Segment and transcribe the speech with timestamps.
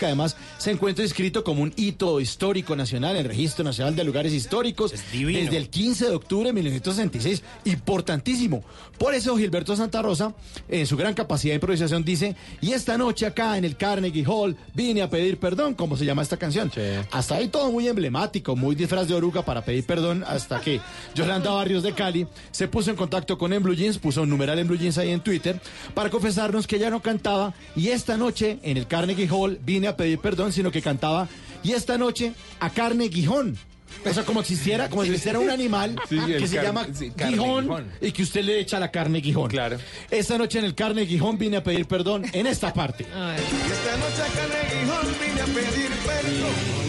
[0.00, 4.32] Además, se encuentra inscrito como un hito histórico nacional en el Registro Nacional de Lugares
[4.32, 7.42] Históricos desde el 15 de octubre de 1966.
[7.64, 8.62] Importantísimo.
[8.98, 10.34] Por eso Gilberto Santa Rosa,
[10.68, 14.56] en su gran capacidad de improvisación, dice, y esta noche acá en el Carnegie Hall
[14.74, 16.70] vine a pedir perdón, como se llama esta canción.
[17.10, 20.80] Hasta ahí todo muy emblemático, muy disfraz de oruga para pedir perdón, hasta que
[21.14, 24.58] Yolanda Barrios de Cali se puso en contacto con En Blue Jeans, puso un numeral
[24.58, 25.60] en Blue Jeans ahí en Twitter,
[25.94, 29.96] para confesarnos que ella no cantaba, y esta noche en el Carnegie Hall vine a
[29.96, 31.28] pedir perdón, sino que cantaba
[31.62, 33.56] y esta noche a carne guijón.
[34.04, 38.12] O sea, como si existiera, como si existiera un animal que se llama guijón, y
[38.12, 39.50] que usted le echa la carne guijón.
[39.50, 39.78] Claro.
[40.10, 43.04] Esta noche en el carne guijón vine a pedir perdón en esta parte.
[43.04, 46.87] Esta noche a Caneguijón vine a pedir perdón.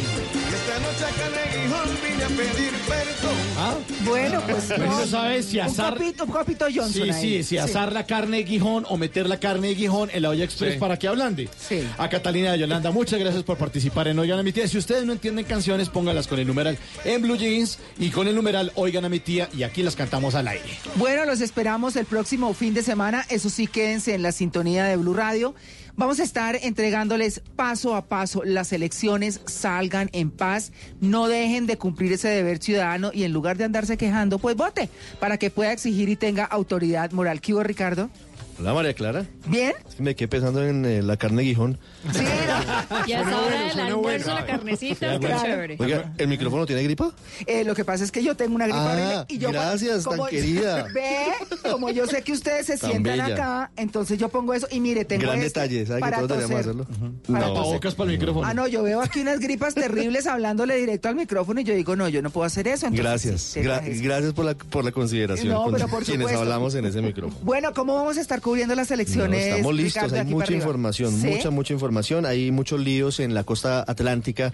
[0.70, 3.36] Esta noche a Caneguijón vine a pedir perdón.
[3.58, 3.74] ¿Ah?
[4.06, 5.00] Bueno, pues Pero no.
[5.00, 5.94] no sabe si un asar.
[5.96, 7.22] copito, un copito Johnson Sí, ahí.
[7.22, 10.30] sí, si asar la carne de guijón o meter la carne de guijón en la
[10.30, 10.80] olla express Sí.
[10.80, 11.50] para que ablande.
[11.60, 11.82] Sí.
[11.98, 14.68] A Catalina de Yolanda, muchas gracias por participar en Oigan a mi tía.
[14.68, 18.36] Si ustedes no entienden canciones, póngalas con el numeral en Blue Jeans y con el
[18.36, 20.70] numeral Oigan a mi tía y aquí las cantamos al aire.
[20.96, 23.26] Bueno, los esperamos el próximo fin de semana.
[23.30, 25.56] Eso sí, quédense en la sintonía de Blue Radio.
[26.00, 31.78] Vamos a estar entregándoles paso a paso las elecciones, salgan en paz, no dejen de
[31.78, 34.90] cumplir ese deber ciudadano y en lugar de andarse quejando, pues vote
[35.20, 37.42] para que pueda exigir y tenga autoridad moral.
[37.42, 38.10] ¿Qué hubo, Ricardo?
[38.58, 39.26] Hola María Clara.
[39.48, 39.74] ¿Bien?
[39.90, 41.78] Es que me quedé pensando en eh, la carne de guijón.
[42.14, 42.24] Sí,
[42.66, 43.06] no.
[43.08, 45.78] Ya es hora del almuerzo, la carnecita, chévere.
[45.80, 47.12] Oiga, ¿el micrófono tiene gripa?
[47.46, 48.80] Eh, lo que pasa es que yo tengo una gripa
[49.20, 50.88] Ah, y yo gracias, tan querida.
[50.94, 51.26] Ve,
[51.72, 53.34] como yo sé que ustedes se Tan sientan bella.
[53.34, 56.30] acá, entonces yo pongo eso y mire, tengo Gran este detalle, ¿sabe que para todos
[56.30, 56.82] deberíamos toser.
[56.82, 57.22] hacerlo?
[57.28, 57.46] Para No.
[57.48, 57.54] toser.
[57.54, 58.48] Tapabocas para el micrófono.
[58.48, 61.96] Ah, no, yo veo aquí unas gripas terribles hablándole directo al micrófono y yo digo,
[61.96, 62.88] no, yo no puedo hacer eso.
[62.88, 63.42] entonces, Gracias.
[63.42, 66.40] sí, Gra- gracias por la, por la consideración No, con pero por quienes supuesto.
[66.42, 67.40] hablamos en ese micrófono.
[67.44, 69.46] Bueno, ¿cómo vamos a estar cubriendo las No, elecciones?
[69.46, 71.28] estamos listos, hay aquí para mucha información, ¿Sí?
[71.28, 72.26] mucha, mucha información.
[72.26, 74.52] Hay muchos líos en la costa atlántica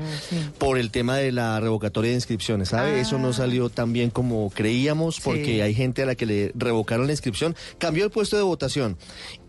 [0.57, 2.91] por el tema de la revocatoria de inscripciones, ¿sabe?
[2.95, 3.00] Ah.
[3.00, 5.61] Eso no salió tan bien como creíamos porque Sí.
[5.61, 8.97] hay gente a la que le revocaron la inscripción, cambió el puesto de votación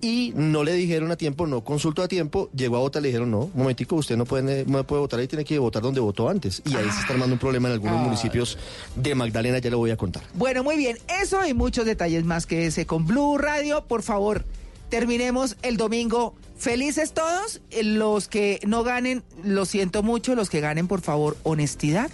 [0.00, 3.30] y no le dijeron a tiempo, no consultó a tiempo, llegó a votar, le dijeron,
[3.30, 6.28] no, un momentico, usted no puede, no puede votar ahí, tiene que votar donde votó
[6.28, 6.62] antes.
[6.64, 8.02] Y ahí se está armando un problema en algunos Ah.
[8.04, 8.58] municipios
[8.94, 10.22] de Magdalena, ya lo voy a contar.
[10.34, 10.98] Bueno, muy bien.
[11.22, 13.84] Eso y muchos detalles más que ese con Blue Radio.
[13.86, 14.44] Por favor,
[14.88, 16.34] terminemos el domingo.
[16.56, 17.60] Felices todos.
[17.70, 20.34] Eh, Los que no ganen, lo siento mucho.
[20.34, 22.10] Los que ganen, por favor, honestidad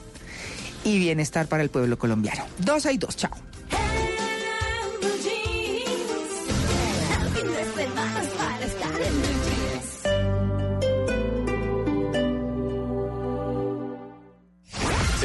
[0.84, 2.44] y bienestar para el pueblo colombiano.
[2.59, 3.16] Dos hay dos.
[3.16, 3.31] Chao.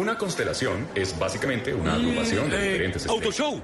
[0.00, 3.22] Una constelación es básicamente una agrupación de diferentes estrellas.
[3.22, 3.60] Autoshow.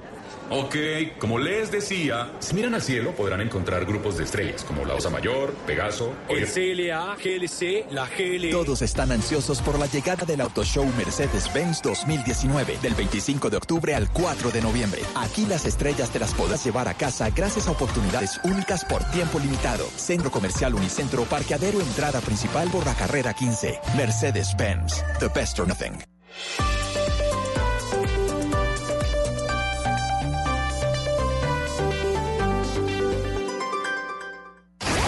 [0.51, 0.75] Ok,
[1.17, 5.09] como les decía, si miran al cielo podrán encontrar grupos de estrellas como la Osa
[5.09, 6.49] Mayor, Pegaso, El Orión.
[6.53, 8.51] CLA, GLC, la GL.
[8.51, 13.95] Todos están ansiosos por la llegada del Auto Show Mercedes-Benz 2019, del 25 de octubre
[13.95, 15.01] al 4 de noviembre.
[15.15, 19.39] Aquí las estrellas te las podrás llevar a casa gracias a oportunidades únicas por tiempo
[19.39, 19.87] limitado.
[19.95, 23.79] Centro Comercial Unicentro, parqueadero, entrada principal por la carrera 15.
[23.97, 25.97] Mercedes-Benz, the best or nothing.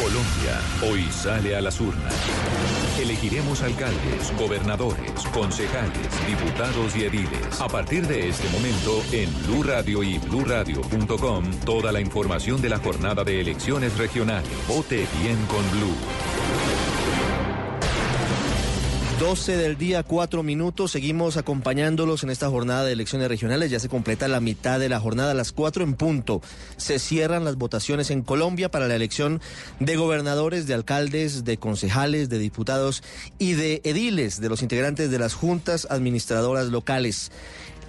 [0.01, 2.13] Colombia hoy sale a las urnas.
[3.00, 7.62] Elegiremos alcaldes, gobernadores, concejales, diputados y ediles.
[7.62, 12.80] A partir de este momento, en Blue Radio y bluradio.com, toda la información de la
[12.80, 14.50] jornada de elecciones regionales.
[14.68, 16.49] Vote bien con Blue.
[19.19, 20.92] 12 del día, 4 minutos.
[20.92, 23.69] Seguimos acompañándolos en esta jornada de elecciones regionales.
[23.69, 26.42] Ya se completa la mitad de la jornada, las 4 en punto.
[26.77, 29.42] Se cierran las votaciones en Colombia para la elección
[29.81, 33.04] de gobernadores, de alcaldes, de concejales, de diputados
[33.38, 37.30] y de ediles, de los integrantes de las juntas administradoras locales.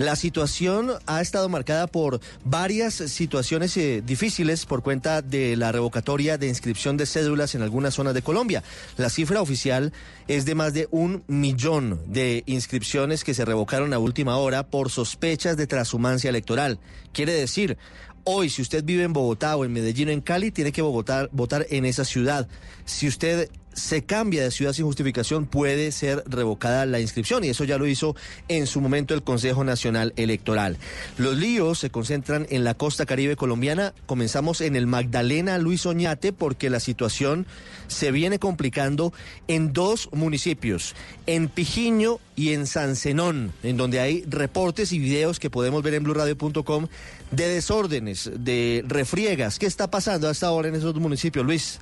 [0.01, 6.39] La situación ha estado marcada por varias situaciones eh, difíciles por cuenta de la revocatoria
[6.39, 8.63] de inscripción de cédulas en algunas zonas de Colombia.
[8.97, 9.93] La cifra oficial
[10.27, 14.89] es de más de un millón de inscripciones que se revocaron a última hora por
[14.89, 16.79] sospechas de transhumancia electoral.
[17.13, 17.77] Quiere decir,
[18.25, 21.31] Hoy, si usted vive en Bogotá o en Medellín o en Cali, tiene que votar,
[21.33, 22.49] votar en esa ciudad.
[22.85, 27.65] Si usted se cambia de ciudad sin justificación, puede ser revocada la inscripción y eso
[27.65, 28.17] ya lo hizo
[28.49, 30.77] en su momento el Consejo Nacional Electoral.
[31.19, 33.95] Los líos se concentran en la costa caribe colombiana.
[34.07, 37.47] Comenzamos en el Magdalena Luis Oñate porque la situación
[37.89, 39.13] se viene complicando
[39.49, 40.95] en dos municipios,
[41.27, 45.95] en Pijiño y en San Zenón, en donde hay reportes y videos que podemos ver
[45.95, 46.87] en blurradio.com
[47.31, 49.59] de desórdenes, de refriegas.
[49.59, 51.81] ¿Qué está pasando hasta ahora en esos municipios, Luis?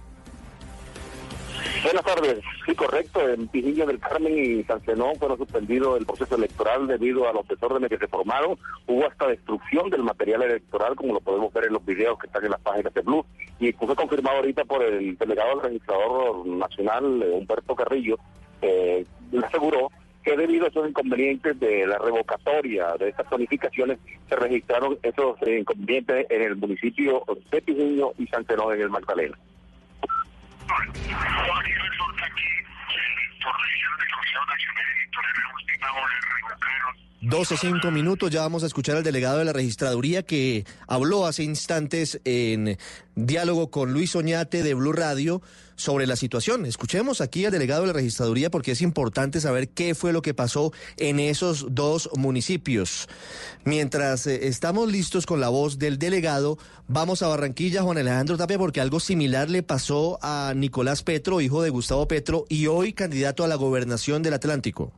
[1.82, 2.40] Buenas tardes.
[2.66, 3.28] Sí, correcto.
[3.28, 7.46] En Pijillo del Carmen y San Zenón fueron suspendidos el proceso electoral debido a los
[7.46, 8.58] desórdenes que se formaron.
[8.86, 12.44] Hubo hasta destrucción del material electoral, como lo podemos ver en los videos que están
[12.44, 13.24] en las páginas de Blue.
[13.60, 18.18] Y fue confirmado ahorita por el delegado del registrador nacional, eh, Humberto Carrillo,
[18.60, 19.90] que le aseguró
[20.24, 23.98] que debido a esos inconvenientes de la revocatoria de estas planificaciones,
[24.28, 29.38] se registraron esos inconvenientes en el municipio de Pijillo y San Zenón en el Magdalena.
[37.20, 41.42] 12, 5 minutos, ya vamos a escuchar al delegado de la registraduría que habló hace
[41.42, 42.78] instantes en
[43.16, 45.42] diálogo con Luis Oñate de Blue Radio
[45.78, 46.66] sobre la situación.
[46.66, 50.34] Escuchemos aquí al delegado de la registraduría porque es importante saber qué fue lo que
[50.34, 53.08] pasó en esos dos municipios.
[53.64, 56.58] Mientras eh, estamos listos con la voz del delegado,
[56.88, 61.62] vamos a Barranquilla, Juan Alejandro Tapia, porque algo similar le pasó a Nicolás Petro, hijo
[61.62, 64.92] de Gustavo Petro, y hoy candidato a la gobernación del Atlántico.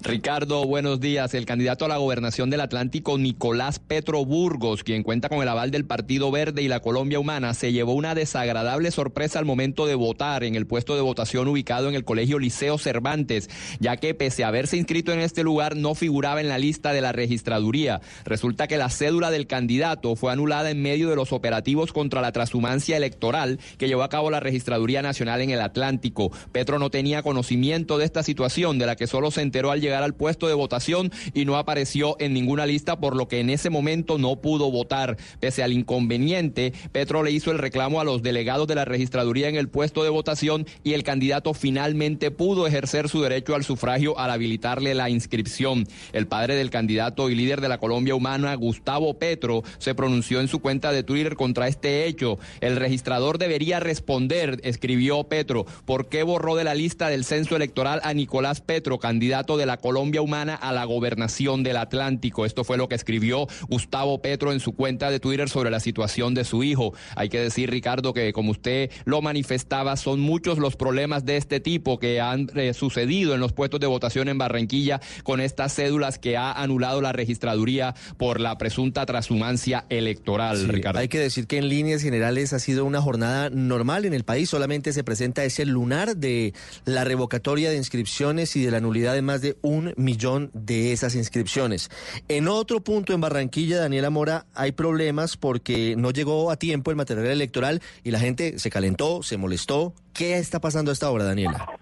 [0.00, 1.34] Ricardo, buenos días.
[1.34, 5.72] El candidato a la gobernación del Atlántico, Nicolás Petro Burgos, quien cuenta con el aval
[5.72, 9.96] del Partido Verde y la Colombia Humana, se llevó una desagradable sorpresa al momento de
[9.96, 13.50] votar en el puesto de votación ubicado en el Colegio Liceo Cervantes,
[13.80, 17.00] ya que pese a haberse inscrito en este lugar no figuraba en la lista de
[17.00, 18.00] la registraduría.
[18.24, 22.30] Resulta que la cédula del candidato fue anulada en medio de los operativos contra la
[22.30, 26.30] transhumancia electoral que llevó a cabo la Registraduría Nacional en el Atlántico.
[26.52, 29.87] Petro no tenía conocimiento de esta situación, de la que solo se enteró al llegar
[29.94, 33.70] al puesto de votación y no apareció en ninguna lista, por lo que en ese
[33.70, 35.16] momento no pudo votar.
[35.40, 39.56] Pese al inconveniente, Petro le hizo el reclamo a los delegados de la registraduría en
[39.56, 44.30] el puesto de votación y el candidato finalmente pudo ejercer su derecho al sufragio al
[44.30, 45.86] habilitarle la inscripción.
[46.12, 50.48] El padre del candidato y líder de la Colombia Humana, Gustavo Petro, se pronunció en
[50.48, 52.38] su cuenta de Twitter contra este hecho.
[52.60, 58.00] El registrador debería responder, escribió Petro, ¿por qué borró de la lista del censo electoral
[58.02, 62.46] a Nicolás Petro, candidato de la Colombia Humana a la gobernación del Atlántico.
[62.46, 66.34] Esto fue lo que escribió Gustavo Petro en su cuenta de Twitter sobre la situación
[66.34, 66.94] de su hijo.
[67.16, 71.60] Hay que decir, Ricardo, que como usted lo manifestaba, son muchos los problemas de este
[71.60, 76.18] tipo que han eh, sucedido en los puestos de votación en Barranquilla con estas cédulas
[76.18, 80.98] que ha anulado la registraduría por la presunta transhumancia electoral, Ricardo.
[80.98, 84.50] Hay que decir que en líneas generales ha sido una jornada normal en el país.
[84.50, 86.54] Solamente se presenta ese lunar de
[86.84, 91.14] la revocatoria de inscripciones y de la nulidad de más de un millón de esas
[91.14, 91.90] inscripciones.
[92.28, 96.96] En otro punto en Barranquilla, Daniela Mora, hay problemas porque no llegó a tiempo el
[96.96, 99.94] material electoral y la gente se calentó, se molestó.
[100.14, 101.78] ¿Qué está pasando a esta hora, Daniela?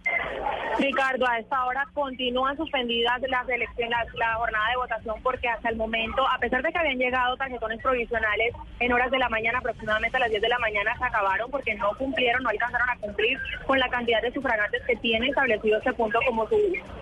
[0.78, 5.76] Ricardo, a esta hora continúan suspendidas las elecciones, la, jornada de votación porque hasta el
[5.76, 10.16] momento, a pesar de que habían llegado tarjetones provisionales en horas de la mañana, aproximadamente
[10.16, 13.38] a las 10 de la mañana, se acabaron porque no cumplieron, no alcanzaron a cumplir
[13.66, 16.56] con la cantidad de sufragantes que tiene establecido este punto como su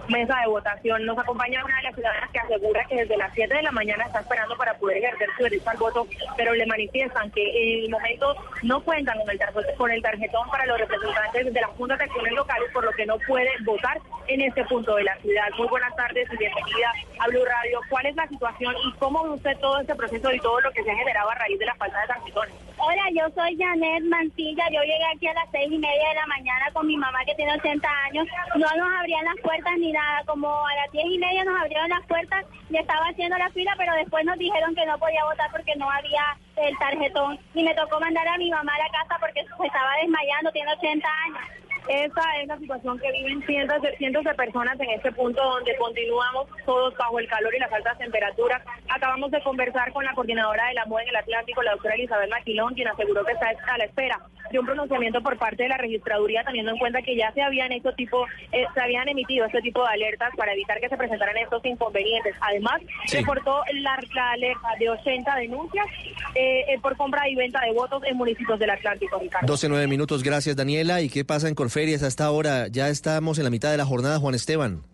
[0.08, 1.04] mesa de votación.
[1.04, 4.04] Nos acompaña una de las ciudadanas que asegura que desde las 7 de la mañana
[4.04, 7.90] está esperando para poder ejercer su derecho al voto, pero le manifiestan que en el
[7.90, 12.04] momento no cuentan con el, con el tarjetón para los representantes de las juntas de
[12.04, 15.48] acciones locales, por lo que no pueden votar en este punto de la ciudad.
[15.58, 17.80] Muy buenas tardes y bienvenida a Blue Radio.
[17.90, 20.82] ¿Cuál es la situación y cómo ve usted todo este proceso y todo lo que
[20.82, 22.54] se ha generado a raíz de la falta de tarjetones?
[22.76, 24.64] Hola, yo soy Janet Mantilla.
[24.70, 27.34] Yo llegué aquí a las seis y media de la mañana con mi mamá que
[27.34, 28.26] tiene 80 años.
[28.56, 30.22] No nos abrían las puertas ni nada.
[30.26, 33.74] Como a las diez y media nos abrieron las puertas y estaba haciendo la fila,
[33.78, 37.38] pero después nos dijeron que no podía votar porque no había el tarjetón.
[37.54, 40.72] Y me tocó mandar a mi mamá a la casa porque se estaba desmayando, tiene
[40.72, 41.63] 80 años.
[41.88, 45.76] Esta es la situación que viven cientos de, cientos de personas en este punto donde
[45.76, 48.62] continuamos todos bajo el calor y las altas temperaturas.
[48.88, 52.30] Acabamos de conversar con la coordinadora de la MOE en el Atlántico, la doctora Elizabeth
[52.30, 54.18] Maquilón, quien aseguró que está a la espera
[54.50, 57.72] de un pronunciamiento por parte de la registraduría, teniendo en cuenta que ya se habían
[57.72, 61.36] hecho tipo, eh, se habían emitido este tipo de alertas para evitar que se presentaran
[61.36, 62.34] estos inconvenientes.
[62.40, 62.80] Además,
[63.12, 65.86] reportó la, la alerta de 80 denuncias
[66.34, 69.46] eh, eh, por compra y venta de votos en municipios del Atlántico, Ricardo.
[69.46, 71.00] 12, 9 minutos, gracias Daniela.
[71.00, 72.68] ¿Y qué pasa en Corferias hasta ahora?
[72.68, 74.93] Ya estamos en la mitad de la jornada, Juan Esteban.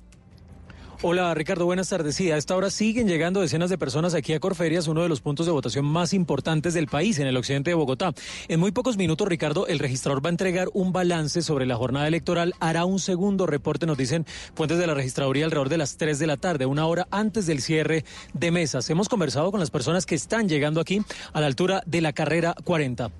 [1.03, 2.15] Hola Ricardo, buenas tardes.
[2.15, 5.23] Sí, a esta hora siguen llegando decenas de personas aquí a Corferias, uno de los
[5.23, 8.13] puntos de votación más importantes del país en el occidente de Bogotá.
[8.49, 12.07] En muy pocos minutos, Ricardo, el registrador va a entregar un balance sobre la jornada
[12.07, 12.53] electoral.
[12.61, 16.27] Hará un segundo reporte, nos dicen fuentes de la registraduría, alrededor de las 3 de
[16.27, 18.05] la tarde, una hora antes del cierre
[18.35, 18.91] de mesas.
[18.91, 21.01] Hemos conversado con las personas que están llegando aquí
[21.33, 23.11] a la altura de la carrera 40.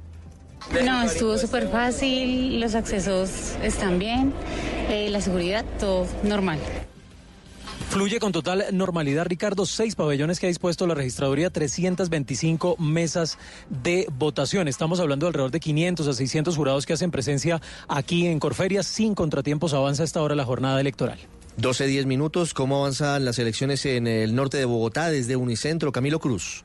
[0.85, 4.35] No, estuvo súper fácil, los accesos están bien,
[4.91, 6.59] eh, la seguridad, todo normal.
[7.91, 9.67] Fluye con total normalidad, Ricardo.
[9.67, 13.37] Seis pabellones que ha dispuesto la registraduría, 325 mesas
[13.69, 14.69] de votación.
[14.69, 18.87] Estamos hablando de alrededor de 500 a 600 jurados que hacen presencia aquí en Corferias.
[18.87, 21.19] Sin contratiempos avanza esta hora la jornada electoral.
[21.57, 22.55] 12, 10 minutos.
[22.55, 25.91] ¿Cómo avanzan las elecciones en el norte de Bogotá desde Unicentro?
[25.91, 26.63] Camilo Cruz.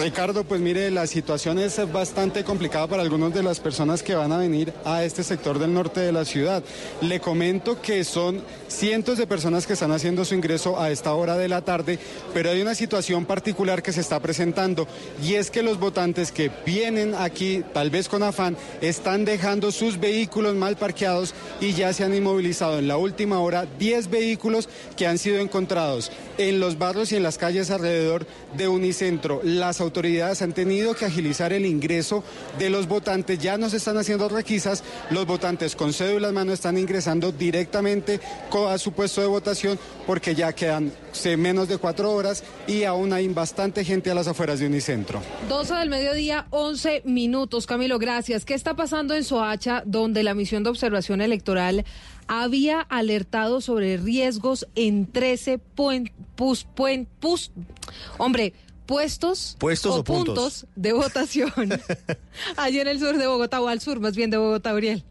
[0.00, 4.30] Ricardo, pues mire, la situación es bastante complicada para algunas de las personas que van
[4.30, 6.62] a venir a este sector del norte de la ciudad.
[7.00, 11.36] Le comento que son cientos de personas que están haciendo su ingreso a esta hora
[11.36, 11.98] de la tarde,
[12.34, 14.86] pero hay una situación particular que se está presentando
[15.22, 19.98] y es que los votantes que vienen aquí, tal vez con afán, están dejando sus
[19.98, 25.06] vehículos mal parqueados y ya se han inmovilizado en la última hora 10 vehículos que
[25.06, 29.40] han sido encontrados en los barrios y en las calles alrededor de Unicentro.
[29.56, 32.22] Las autoridades han tenido que agilizar el ingreso
[32.58, 36.76] de los votantes, ya no se están haciendo requisas, los votantes con cédulas mano están
[36.76, 38.20] ingresando directamente
[38.68, 40.92] a su puesto de votación porque ya quedan
[41.38, 45.22] menos de cuatro horas y aún hay bastante gente a las afueras de Unicentro.
[45.48, 47.66] 12 del mediodía, 11 minutos.
[47.66, 48.44] Camilo, gracias.
[48.44, 51.84] ¿Qué está pasando en Soacha, donde la misión de observación electoral
[52.28, 56.66] había alertado sobre riesgos en 13 pus,
[57.20, 57.50] pus,
[58.18, 58.52] hombre,
[58.86, 61.52] puestos, puestos o, puntos de votación
[62.56, 65.04] allí en el sur de Bogotá o al sur más bien de Bogotá, Uriel.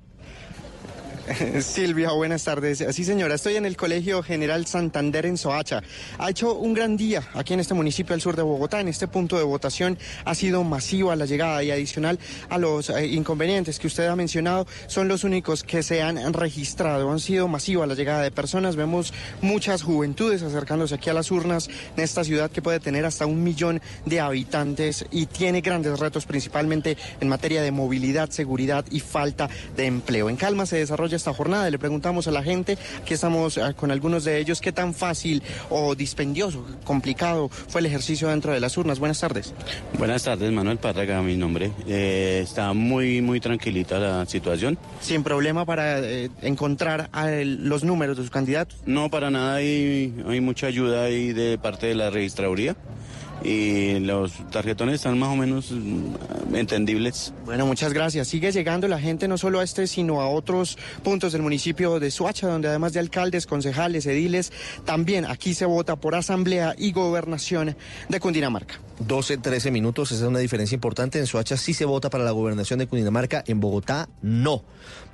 [1.62, 2.84] Silvia, buenas tardes.
[2.92, 5.82] Sí, señora, estoy en el Colegio General Santander en Soacha.
[6.20, 8.80] Ha hecho un gran día aquí en este municipio del sur de Bogotá.
[8.80, 13.08] En este punto de votación ha sido masiva la llegada y adicional a los eh,
[13.08, 17.12] inconvenientes que usted ha mencionado, son los únicos que se han registrado.
[17.12, 18.76] Han sido masiva la llegada de personas.
[18.76, 23.26] Vemos muchas juventudes acercándose aquí a las urnas en esta ciudad que puede tener hasta
[23.26, 29.00] un millón de habitantes y tiene grandes retos principalmente en materia de movilidad, seguridad y
[29.00, 30.30] falta de empleo.
[30.30, 31.70] En calma se desarrolla esta jornada.
[31.70, 35.42] Le preguntamos a la gente, aquí estamos ah, con algunos de ellos, qué tan fácil
[35.70, 39.00] o dispendioso, complicado fue el ejercicio dentro de las urnas.
[39.00, 39.54] Buenas tardes.
[39.98, 41.72] Buenas tardes, Manuel Párraga, mi nombre.
[41.88, 44.78] Eh, está muy, muy tranquilita la situación.
[45.02, 47.10] ¿Sin problema para eh, encontrar
[47.46, 48.78] los números de sus candidatos?
[48.86, 52.76] No, para nada, hay, hay mucha ayuda ahí de parte de la registraduría
[53.44, 57.34] y los tarjetones están más o menos mm, entendibles.
[57.46, 58.28] Bueno, muchas gracias.
[58.28, 62.12] Sigue llegando la gente no solo a este, sino a otros puntos del municipio de
[62.12, 64.52] Suacha, donde además de alcaldes, concejales, ediles,
[64.86, 67.76] también aquí se vota por asamblea y gobernación
[68.10, 68.80] de Cundinamarca.
[69.00, 71.20] 12, 13 minutos, esa es una diferencia importante.
[71.20, 74.64] En Soacha sí se vota para la gobernación de Cundinamarca, en Bogotá no.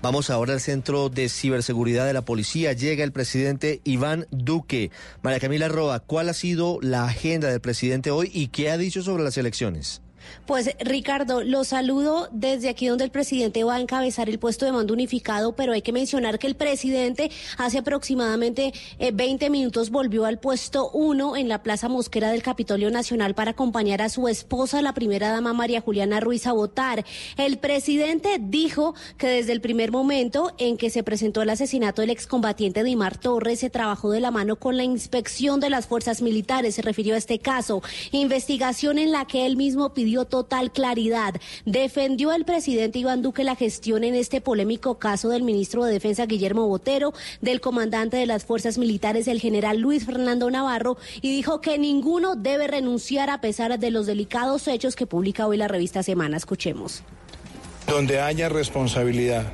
[0.01, 2.73] Vamos ahora al Centro de Ciberseguridad de la Policía.
[2.73, 4.91] Llega el presidente Iván Duque.
[5.21, 9.01] María Camila Roa, ¿cuál ha sido la agenda del presidente hoy y qué ha dicho
[9.01, 10.01] sobre las elecciones?
[10.45, 14.71] Pues Ricardo, lo saludo desde aquí donde el presidente va a encabezar el puesto de
[14.71, 18.73] mando unificado, pero hay que mencionar que el presidente hace aproximadamente
[19.13, 23.51] 20 eh, minutos volvió al puesto 1 en la Plaza Mosquera del Capitolio Nacional para
[23.51, 27.05] acompañar a su esposa, la primera dama María Juliana Ruiz, a votar.
[27.37, 32.09] El presidente dijo que desde el primer momento en que se presentó el asesinato del
[32.09, 36.75] excombatiente Dimar Torres, se trabajó de la mano con la inspección de las fuerzas militares,
[36.75, 41.35] se refirió a este caso, investigación en la que él mismo pidió total claridad.
[41.65, 46.25] Defendió el presidente Iván Duque la gestión en este polémico caso del ministro de Defensa
[46.25, 51.61] Guillermo Botero, del comandante de las fuerzas militares, el general Luis Fernando Navarro, y dijo
[51.61, 56.03] que ninguno debe renunciar a pesar de los delicados hechos que publica hoy la revista
[56.03, 56.37] Semana.
[56.37, 57.03] Escuchemos.
[57.87, 59.45] Donde haya responsabilidad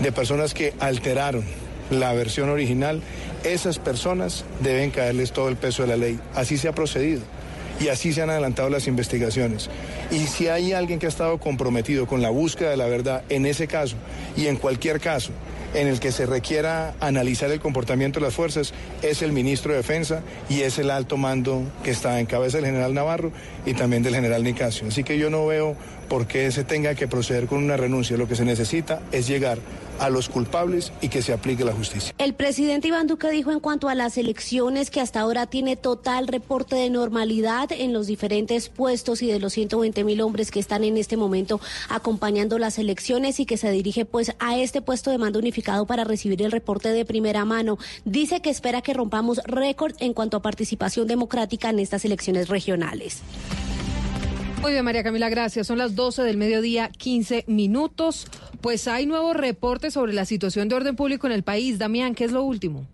[0.00, 1.44] de personas que alteraron
[1.90, 3.02] la versión original,
[3.44, 6.18] esas personas deben caerles todo el peso de la ley.
[6.34, 7.22] Así se ha procedido
[7.80, 9.68] y así se han adelantado las investigaciones.
[10.10, 13.46] Y si hay alguien que ha estado comprometido con la búsqueda de la verdad en
[13.46, 13.96] ese caso
[14.36, 15.32] y en cualquier caso
[15.74, 19.78] en el que se requiera analizar el comportamiento de las fuerzas es el ministro de
[19.78, 23.32] Defensa y es el alto mando que está en cabeza del general Navarro
[23.64, 24.88] y también del general Nicasio.
[24.88, 25.76] Así que yo no veo
[26.08, 28.16] por qué se tenga que proceder con una renuncia.
[28.16, 29.58] Lo que se necesita es llegar
[30.02, 32.12] a los culpables y que se aplique la justicia.
[32.18, 36.26] El presidente Iván Duque dijo en cuanto a las elecciones que hasta ahora tiene total
[36.26, 40.82] reporte de normalidad en los diferentes puestos y de los 120 mil hombres que están
[40.82, 45.18] en este momento acompañando las elecciones y que se dirige pues a este puesto de
[45.18, 47.78] mando unificado para recibir el reporte de primera mano.
[48.04, 53.20] Dice que espera que rompamos récord en cuanto a participación democrática en estas elecciones regionales.
[54.62, 55.66] Muy bien, María Camila, gracias.
[55.66, 58.28] Son las 12 del mediodía, 15 minutos.
[58.60, 61.80] Pues hay nuevos reportes sobre la situación de orden público en el país.
[61.80, 62.86] Damián, ¿qué es lo último?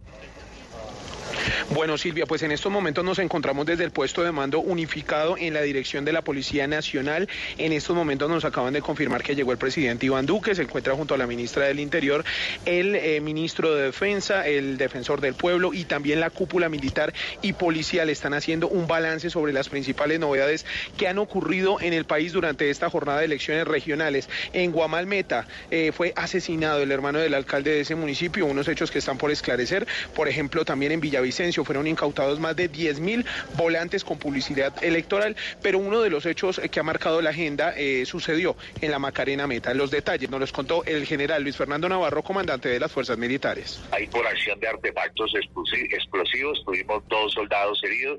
[1.71, 5.55] Bueno, Silvia, pues en estos momentos nos encontramos desde el puesto de mando unificado en
[5.55, 7.29] la dirección de la Policía Nacional.
[7.57, 10.95] En estos momentos nos acaban de confirmar que llegó el presidente Iván Duque, se encuentra
[10.95, 12.25] junto a la ministra del Interior,
[12.65, 17.53] el eh, ministro de Defensa, el defensor del pueblo y también la cúpula militar y
[17.53, 20.67] policial están haciendo un balance sobre las principales novedades
[20.97, 24.29] que han ocurrido en el país durante esta jornada de elecciones regionales.
[24.53, 28.99] En Guamalmeta eh, fue asesinado el hermano del alcalde de ese municipio, unos hechos que
[28.99, 29.87] están por esclarecer.
[30.15, 31.29] Por ejemplo, también en Villavicencio
[31.65, 33.25] fueron incautados más de 10 mil
[33.57, 38.05] volantes con publicidad electoral, pero uno de los hechos que ha marcado la agenda eh,
[38.07, 39.73] sucedió en la Macarena Meta.
[39.73, 43.81] Los detalles nos los contó el general Luis Fernando Navarro, comandante de las fuerzas militares.
[43.93, 48.19] Ahí por acción de artefactos explosivos tuvimos dos soldados heridos,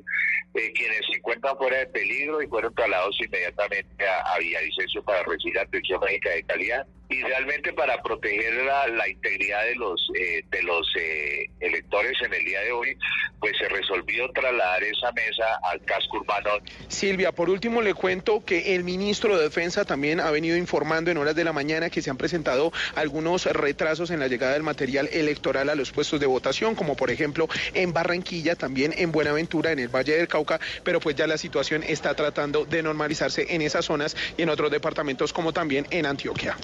[0.53, 5.23] eh, quienes se encuentran fuera de peligro y fueron trasladados inmediatamente a, a Villavicencio para
[5.23, 10.61] recibir atención médica de calidad y realmente para proteger la, integridad de los eh, de
[10.61, 12.95] los eh, electores en el día de hoy,
[13.39, 16.51] pues se resolvió trasladar esa mesa al casco urbano.
[16.87, 21.17] Silvia, por último le cuento que el ministro de Defensa también ha venido informando en
[21.17, 25.09] horas de la mañana que se han presentado algunos retrasos en la llegada del material
[25.11, 29.79] electoral a los puestos de votación, como por ejemplo en Barranquilla, también en Buenaventura, en
[29.79, 33.85] el Valle del Cauca, pero pues ya la situación está tratando de normalizarse en esas
[33.85, 36.55] zonas y en otros departamentos como también en Antioquia.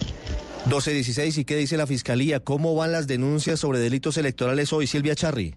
[0.70, 2.40] 12.16, ¿y qué dice la Fiscalía?
[2.40, 5.54] ¿Cómo van las denuncias sobre delitos electorales hoy, Silvia Charri?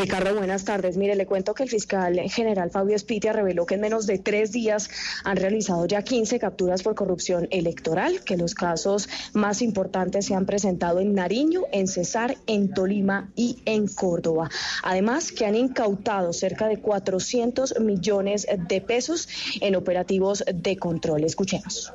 [0.00, 0.96] Ricardo, buenas tardes.
[0.96, 4.52] Mire, le cuento que el fiscal general Fabio Espitia reveló que en menos de tres
[4.52, 4.88] días
[5.24, 10.46] han realizado ya 15 capturas por corrupción electoral, que los casos más importantes se han
[10.46, 14.50] presentado en Nariño, en Cesar, en Tolima y en Córdoba.
[14.82, 19.28] Además, que han incautado cerca de 400 millones de pesos
[19.60, 21.24] en operativos de control.
[21.24, 21.92] Escuchemos.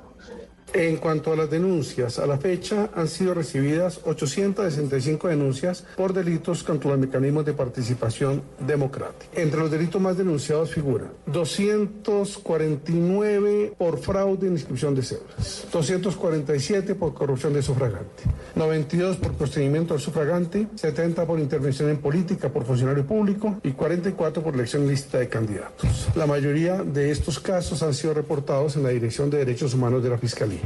[0.73, 6.61] En cuanto a las denuncias, a la fecha han sido recibidas 865 denuncias por delitos
[6.63, 9.41] contra los mecanismos de participación democrática.
[9.41, 17.15] Entre los delitos más denunciados figura 249 por fraude en inscripción de cédulas, 247 por
[17.15, 23.07] corrupción de sufragante, 92 por procedimiento al sufragante, 70 por intervención en política por funcionario
[23.07, 26.09] público y 44 por elección lista de candidatos.
[26.15, 30.09] La mayoría de estos casos han sido reportados en la Dirección de Derechos Humanos de
[30.09, 30.58] la Fiscalía.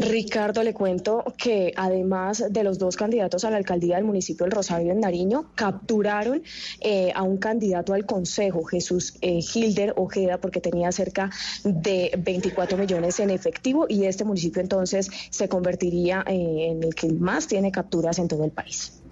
[0.00, 4.52] Ricardo, le cuento que además de los dos candidatos a la alcaldía del municipio del
[4.52, 6.42] Rosario en Nariño, capturaron
[6.80, 11.30] eh, a un candidato al Consejo, Jesús eh, Hilder Ojeda, porque tenía cerca
[11.62, 17.08] de 24 millones en efectivo y este municipio entonces se convertiría eh, en el que
[17.12, 19.03] más tiene capturas en todo el país.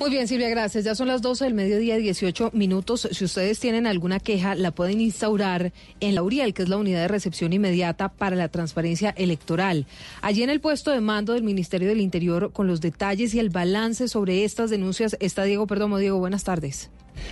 [0.00, 0.84] Muy bien, Silvia, gracias.
[0.84, 3.06] Ya son las 12 del mediodía, 18 minutos.
[3.12, 7.02] Si ustedes tienen alguna queja, la pueden instaurar en la URIEL, que es la unidad
[7.02, 9.84] de recepción inmediata para la transparencia electoral.
[10.22, 13.50] Allí en el puesto de mando del Ministerio del Interior, con los detalles y el
[13.50, 15.98] balance sobre estas denuncias, está Diego Perdomo.
[15.98, 16.88] Diego, buenas tardes.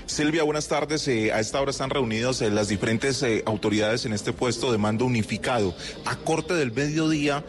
[0.06, 1.06] Silvia, buenas tardes.
[1.08, 4.78] Eh, a esta hora están reunidos eh, las diferentes eh, autoridades en este puesto de
[4.78, 5.74] mando unificado.
[6.04, 7.44] A corte del mediodía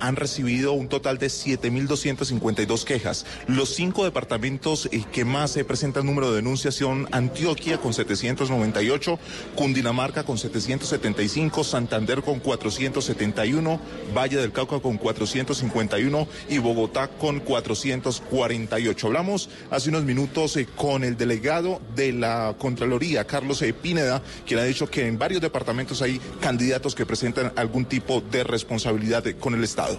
[0.00, 3.26] han recibido un total de 7.252 quejas.
[3.46, 9.18] Los cinco departamentos que más presentan número de denuncias son Antioquia con 798,
[9.54, 13.80] Cundinamarca con 775, Santander con 471,
[14.16, 19.06] Valle del Cauca con 451 y Bogotá con 448.
[19.06, 23.72] Hablamos hace unos minutos con el delegado de la Contraloría, Carlos e.
[23.72, 28.44] Píneda, quien ha dicho que en varios departamentos hay candidatos que presentan algún tipo de
[28.44, 29.98] responsabilidad con el Estado.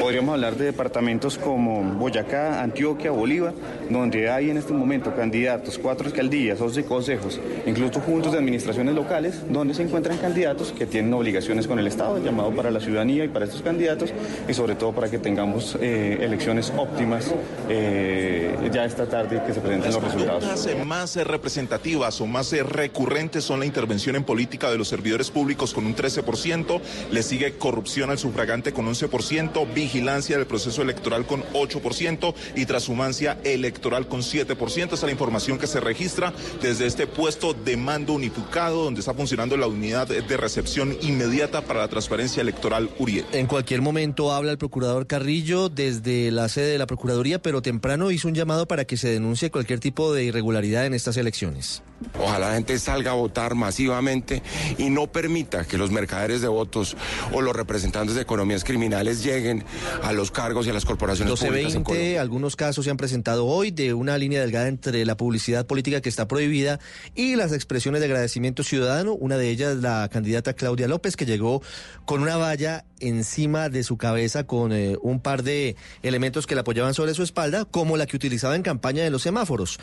[0.00, 3.54] Podríamos hablar de departamentos como Boyacá, Antioquia, Bolívar,
[3.90, 9.42] donde hay en este momento candidatos, cuatro alcaldías, 11 consejos, incluso juntos de administraciones locales,
[9.48, 13.28] donde se encuentran candidatos que tienen obligaciones con el Estado, llamado para la ciudadanía y
[13.28, 14.12] para estos candidatos,
[14.48, 17.32] y sobre todo para que tengamos eh, elecciones óptimas
[17.68, 20.68] eh, ya esta tarde que se presenten los resultados.
[20.84, 25.86] Más representativas o más recurrentes son la intervención en política de los servidores públicos con
[25.86, 32.34] un 13%, le sigue corrupción al sufragante con 11%, vigilancia del proceso electoral con 8%
[32.54, 34.82] y transhumancia electoral con 7%.
[34.82, 39.12] Esta es la información que se registra desde este puesto de mando unificado donde está
[39.12, 43.24] funcionando la unidad de recepción inmediata para la transparencia electoral Uriel.
[43.32, 48.10] En cualquier momento habla el procurador Carrillo desde la sede de la Procuraduría, pero temprano
[48.10, 51.82] hizo un llamado para que se denuncie cualquier tipo de irregularidad en estas elecciones.
[52.18, 54.42] Ojalá la gente salga a votar masivamente
[54.78, 56.96] y no permita que los mercaderes de votos
[57.32, 59.64] o los representantes de economías criminales lleguen
[60.02, 61.74] a los cargos y a las corporaciones públicas.
[61.74, 62.20] en Colombia.
[62.20, 66.08] algunos casos se han presentado hoy de una línea delgada entre la publicidad política que
[66.08, 66.80] está prohibida
[67.14, 69.14] y las expresiones de agradecimiento ciudadano.
[69.14, 71.62] Una de ellas, la candidata Claudia López, que llegó
[72.04, 76.62] con una valla encima de su cabeza con eh, un par de elementos que la
[76.62, 79.78] apoyaban sobre su espalda, como la que utilizaba en campaña de los semáforos.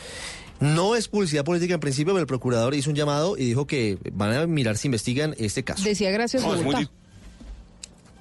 [0.59, 3.97] No es publicidad política en principio, pero el procurador hizo un llamado y dijo que
[4.11, 5.83] van a mirar si investigan este caso.
[5.83, 6.91] Decía gracias No, es muy Bogotá.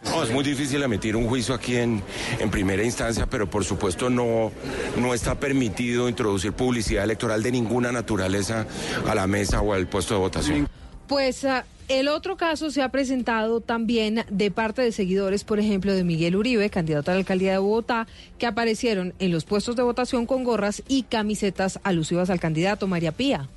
[0.05, 2.03] No, es muy difícil emitir un juicio aquí en,
[2.39, 4.53] en primera instancia, pero por supuesto no,
[4.97, 8.67] no está permitido introducir publicidad electoral de ninguna naturaleza
[9.07, 10.69] a la mesa o al puesto de votación.
[11.09, 15.95] Pues ah, el otro caso se ha presentado también de parte de seguidores, por ejemplo,
[15.95, 18.07] de Miguel Uribe, candidato a la alcaldía de Bogotá,
[18.39, 23.13] que aparecieron en los puestos de votación con gorras y camisetas alusivas al candidato María
[23.13, 23.49] Pía.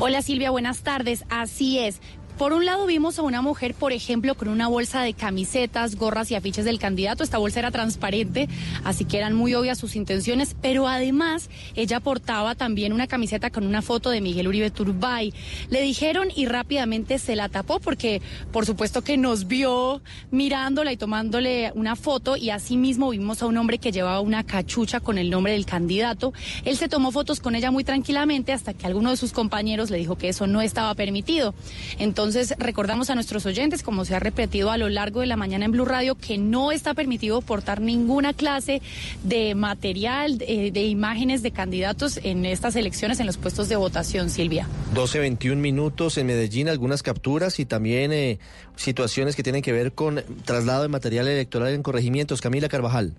[0.00, 1.24] Hola Silvia, buenas tardes.
[1.30, 2.00] Así es.
[2.38, 6.32] Por un lado vimos a una mujer, por ejemplo, con una bolsa de camisetas, gorras
[6.32, 7.22] y afiches del candidato.
[7.22, 8.48] Esta bolsa era transparente,
[8.82, 13.64] así que eran muy obvias sus intenciones, pero además ella portaba también una camiseta con
[13.64, 15.32] una foto de Miguel Uribe Turbay.
[15.70, 18.20] Le dijeron y rápidamente se la tapó porque
[18.50, 23.56] por supuesto que nos vio mirándola y tomándole una foto y asimismo vimos a un
[23.58, 26.32] hombre que llevaba una cachucha con el nombre del candidato.
[26.64, 29.98] Él se tomó fotos con ella muy tranquilamente hasta que alguno de sus compañeros le
[29.98, 31.54] dijo que eso no estaba permitido.
[31.98, 32.23] Entonces,
[32.58, 35.72] recordamos a nuestros oyentes, como se ha repetido a lo largo de la mañana en
[35.72, 38.82] Blue Radio, que no está permitido portar ninguna clase
[39.22, 44.30] de material, de, de imágenes de candidatos en estas elecciones en los puestos de votación,
[44.30, 44.68] Silvia.
[44.94, 48.38] 12, 21 minutos en Medellín, algunas capturas y también eh,
[48.76, 52.40] situaciones que tienen que ver con traslado de material electoral en corregimientos.
[52.40, 53.14] Camila Carvajal.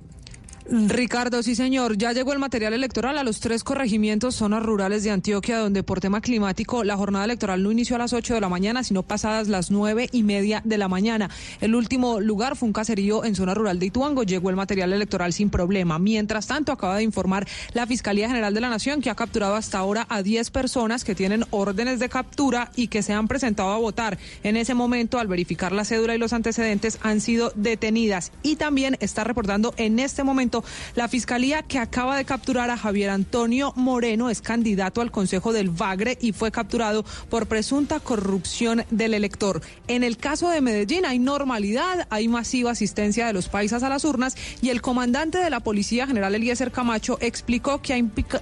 [0.67, 5.11] Ricardo, sí señor, ya llegó el material electoral a los tres corregimientos, zonas rurales de
[5.11, 8.49] Antioquia, donde por tema climático la jornada electoral no inició a las 8 de la
[8.49, 11.29] mañana, sino pasadas las nueve y media de la mañana.
[11.61, 15.33] El último lugar fue un caserío en zona rural de Ituango, llegó el material electoral
[15.33, 15.99] sin problema.
[15.99, 19.77] Mientras tanto, acaba de informar la Fiscalía General de la Nación que ha capturado hasta
[19.77, 23.77] ahora a 10 personas que tienen órdenes de captura y que se han presentado a
[23.77, 24.17] votar.
[24.41, 28.97] En ese momento, al verificar la cédula y los antecedentes, han sido detenidas y también
[28.99, 30.54] está reportando en este momento
[30.95, 35.69] la fiscalía que acaba de capturar a Javier Antonio Moreno, es candidato al Consejo del
[35.69, 39.61] Bagre y fue capturado por presunta corrupción del elector.
[39.87, 44.05] En el caso de Medellín hay normalidad, hay masiva asistencia de los paisas a las
[44.05, 47.93] urnas y el comandante de la Policía General Eliezer Camacho explicó que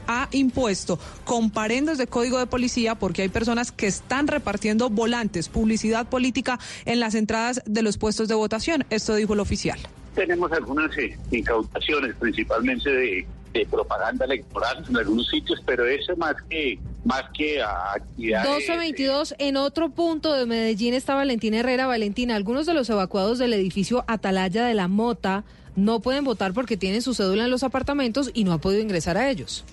[0.07, 6.07] ha impuesto comparendos de código de policía porque hay personas que están repartiendo volantes, publicidad
[6.07, 8.85] política en las entradas de los puestos de votación.
[8.89, 9.79] Esto dijo el oficial.
[10.15, 13.27] Tenemos algunas eh, incautaciones, principalmente de,
[13.69, 18.49] propaganda electoral en algunos sitios, pero eso más que más que a actividades.
[18.49, 21.85] 1222, en otro punto de Medellín está Valentina Herrera.
[21.85, 25.43] Valentina, algunos de los evacuados del edificio Atalaya de la Mota
[25.75, 29.17] no pueden votar porque tienen su cédula en los apartamentos y no han podido ingresar
[29.17, 29.63] a ellos.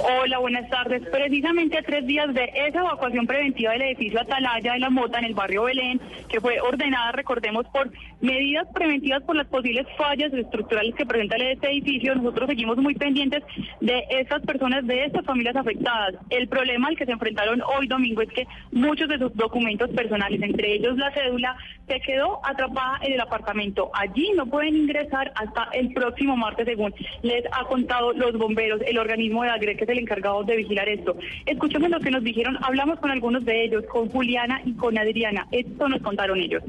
[0.00, 1.02] Hola, buenas tardes.
[1.10, 5.24] Precisamente a tres días de esa evacuación preventiva del edificio Atalaya de la Mota en
[5.24, 7.90] el barrio Belén, que fue ordenada, recordemos, por
[8.20, 13.42] medidas preventivas por las posibles fallas estructurales que presenta este edificio, nosotros seguimos muy pendientes
[13.80, 16.14] de estas personas, de estas familias afectadas.
[16.30, 20.40] El problema al que se enfrentaron hoy domingo es que muchos de sus documentos personales,
[20.42, 23.90] entre ellos la cédula, se quedó atrapada en el apartamento.
[23.94, 28.98] Allí no pueden ingresar hasta el próximo martes, según les ha contado los bomberos, el
[28.98, 31.16] organismo de AGRE, que es el encargado de vigilar esto.
[31.46, 35.46] Escuchemos lo que nos dijeron, hablamos con algunos de ellos, con Juliana y con Adriana.
[35.50, 36.62] Esto nos contaron ellos.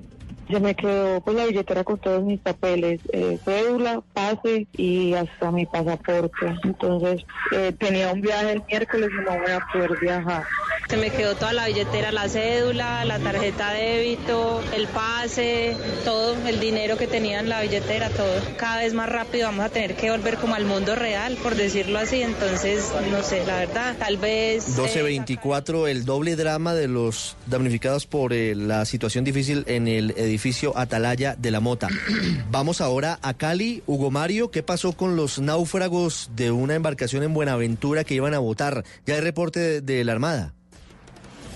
[0.49, 5.51] Se me quedó pues la billetera con todos mis papeles, eh, cédula, pase y hasta
[5.51, 6.55] mi pasaporte.
[6.63, 10.43] Entonces eh, tenía un viaje el miércoles y no voy a poder viajar.
[10.89, 16.35] Se me quedó toda la billetera, la cédula, la tarjeta de débito, el pase, todo,
[16.47, 18.41] el dinero que tenía en la billetera, todo.
[18.57, 21.99] Cada vez más rápido vamos a tener que volver como al mundo real, por decirlo
[21.99, 22.23] así.
[22.23, 24.67] Entonces, no sé, la verdad, tal vez...
[24.69, 30.38] 1224, el doble drama de los damnificados por eh, la situación difícil en el edificio
[30.75, 31.89] Atalaya de la Mota.
[32.51, 33.83] Vamos ahora a Cali.
[33.87, 38.39] Hugo Mario, ¿qué pasó con los náufragos de una embarcación en Buenaventura que iban a
[38.39, 38.83] votar?
[39.05, 40.53] Ya hay reporte de, de la Armada.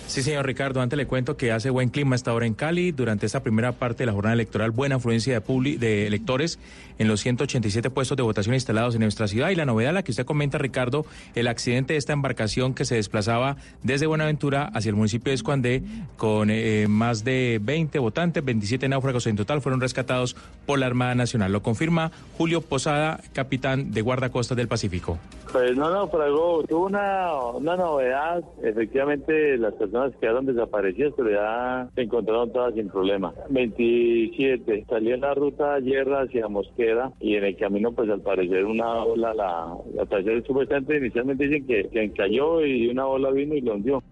[0.07, 2.91] Sí, señor Ricardo, antes le cuento que hace buen clima esta hora en Cali.
[2.91, 6.59] Durante esta primera parte de la jornada electoral, buena afluencia de, de electores
[6.99, 9.49] en los 187 puestos de votación instalados en nuestra ciudad.
[9.49, 12.95] Y la novedad, la que usted comenta, Ricardo, el accidente de esta embarcación que se
[12.95, 15.83] desplazaba desde Buenaventura hacia el municipio de Escuandé
[16.17, 20.35] con eh, más de 20 votantes, 27 náufragos en total fueron rescatados
[20.65, 21.51] por la Armada Nacional.
[21.51, 25.17] Lo confirma Julio Posada, capitán de guardacostas del Pacífico.
[25.51, 28.43] Pues no naufragó, tuvo una, una novedad.
[28.63, 33.33] Efectivamente, las personas quedaron desaparecidas, pero ya se encontraron todas sin problema.
[33.49, 38.65] 27, salía en la ruta Yerra hacia Mosquera y en el camino, pues al parecer
[38.65, 43.55] una ola, la, la tercera supuestamente inicialmente dicen que, que encalló y una ola vino
[43.55, 44.03] y lo hundió.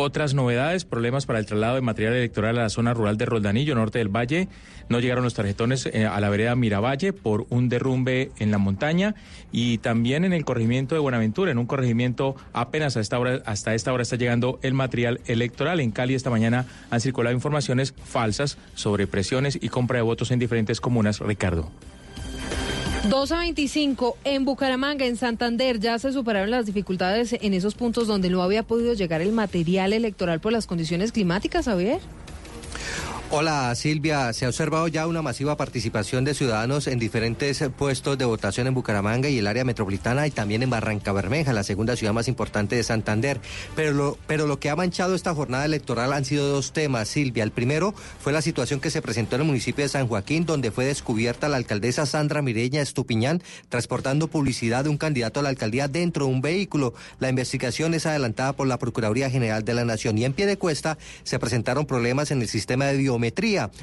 [0.00, 3.74] Otras novedades, problemas para el traslado de material electoral a la zona rural de Roldanillo,
[3.74, 4.46] norte del Valle.
[4.88, 9.16] No llegaron los tarjetones eh, a la vereda Miravalle por un derrumbe en la montaña
[9.50, 14.14] y también en el corregimiento de Buenaventura, en un corregimiento apenas hasta esta hora está
[14.14, 15.80] llegando el material electoral.
[15.80, 20.38] En Cali esta mañana han circulado informaciones falsas sobre presiones y compra de votos en
[20.38, 21.18] diferentes comunas.
[21.18, 21.72] Ricardo.
[23.04, 28.06] 2 a 25 en Bucaramanga, en Santander, ya se superaron las dificultades en esos puntos
[28.06, 32.00] donde no había podido llegar el material electoral por las condiciones climáticas, Javier.
[33.30, 38.24] Hola Silvia, se ha observado ya una masiva participación de ciudadanos en diferentes puestos de
[38.24, 42.14] votación en Bucaramanga y el área metropolitana y también en Barranca Bermeja, la segunda ciudad
[42.14, 43.38] más importante de Santander.
[43.76, 47.44] Pero lo, pero lo que ha manchado esta jornada electoral han sido dos temas, Silvia.
[47.44, 50.70] El primero fue la situación que se presentó en el municipio de San Joaquín, donde
[50.70, 55.86] fue descubierta la alcaldesa Sandra Mireña Estupiñán transportando publicidad de un candidato a la alcaldía
[55.86, 56.94] dentro de un vehículo.
[57.20, 60.56] La investigación es adelantada por la Procuraduría General de la Nación y en pie de
[60.56, 63.17] cuesta se presentaron problemas en el sistema de bio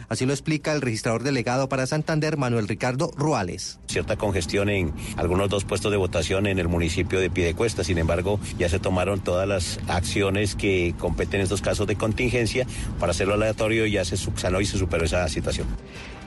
[0.09, 3.79] Así lo explica el registrador delegado para Santander, Manuel Ricardo Ruales.
[3.87, 7.83] Cierta congestión en algunos dos puestos de votación en el municipio de Piedecuesta.
[7.83, 12.65] Sin embargo, ya se tomaron todas las acciones que competen en estos casos de contingencia
[12.99, 15.67] para hacerlo aleatorio y ya se subsanó y se superó esa situación.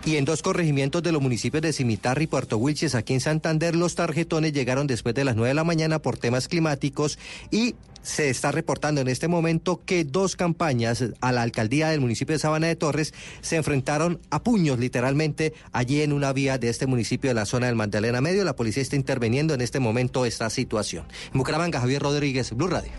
[0.04, 3.74] Y en dos corregimientos de los municipios de Cimitarra y Puerto Wilches, aquí en Santander,
[3.74, 7.18] los tarjetones llegaron después de las 9 de la mañana por temas climáticos
[7.50, 12.34] y se está reportando en este momento que dos campañas a la alcaldía del municipio
[12.34, 16.86] de Sabana de Torres se enfrentaron a puños literalmente allí en una vía de este
[16.86, 18.44] municipio de la zona del Magdalena Medio.
[18.44, 21.04] La policía está interviniendo en este momento esta situación.
[21.32, 22.92] En Bucaramanga, Javier Rodríguez, Blue Radio.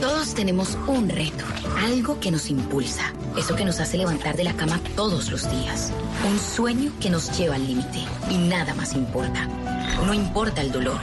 [0.00, 1.44] Todos tenemos un reto,
[1.78, 5.92] algo que nos impulsa, eso que nos hace levantar de la cama todos los días,
[6.30, 9.46] un sueño que nos lleva al límite y nada más importa.
[10.04, 10.98] No importa el dolor,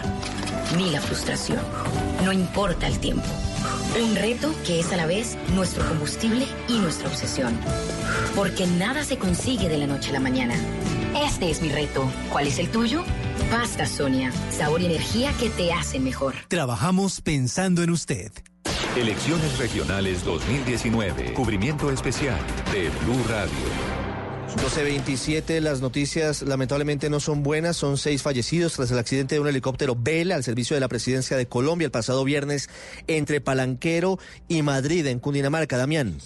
[0.77, 1.59] ni la frustración,
[2.23, 3.27] no importa el tiempo.
[4.01, 7.57] Un reto que es a la vez nuestro combustible y nuestra obsesión.
[8.35, 10.55] Porque nada se consigue de la noche a la mañana.
[11.25, 12.09] Este es mi reto.
[12.31, 13.03] ¿Cuál es el tuyo?
[13.51, 16.35] Pasta Sonia, sabor y energía que te hacen mejor.
[16.47, 18.31] Trabajamos pensando en usted.
[18.95, 21.33] Elecciones Regionales 2019.
[21.33, 22.39] Cubrimiento especial
[22.71, 24.00] de Blue Radio.
[24.57, 29.47] 12.27, las noticias lamentablemente no son buenas, son seis fallecidos tras el accidente de un
[29.47, 32.69] helicóptero Vela al servicio de la presidencia de Colombia el pasado viernes
[33.07, 35.77] entre Palanquero y Madrid en Cundinamarca.
[35.77, 36.17] Damián.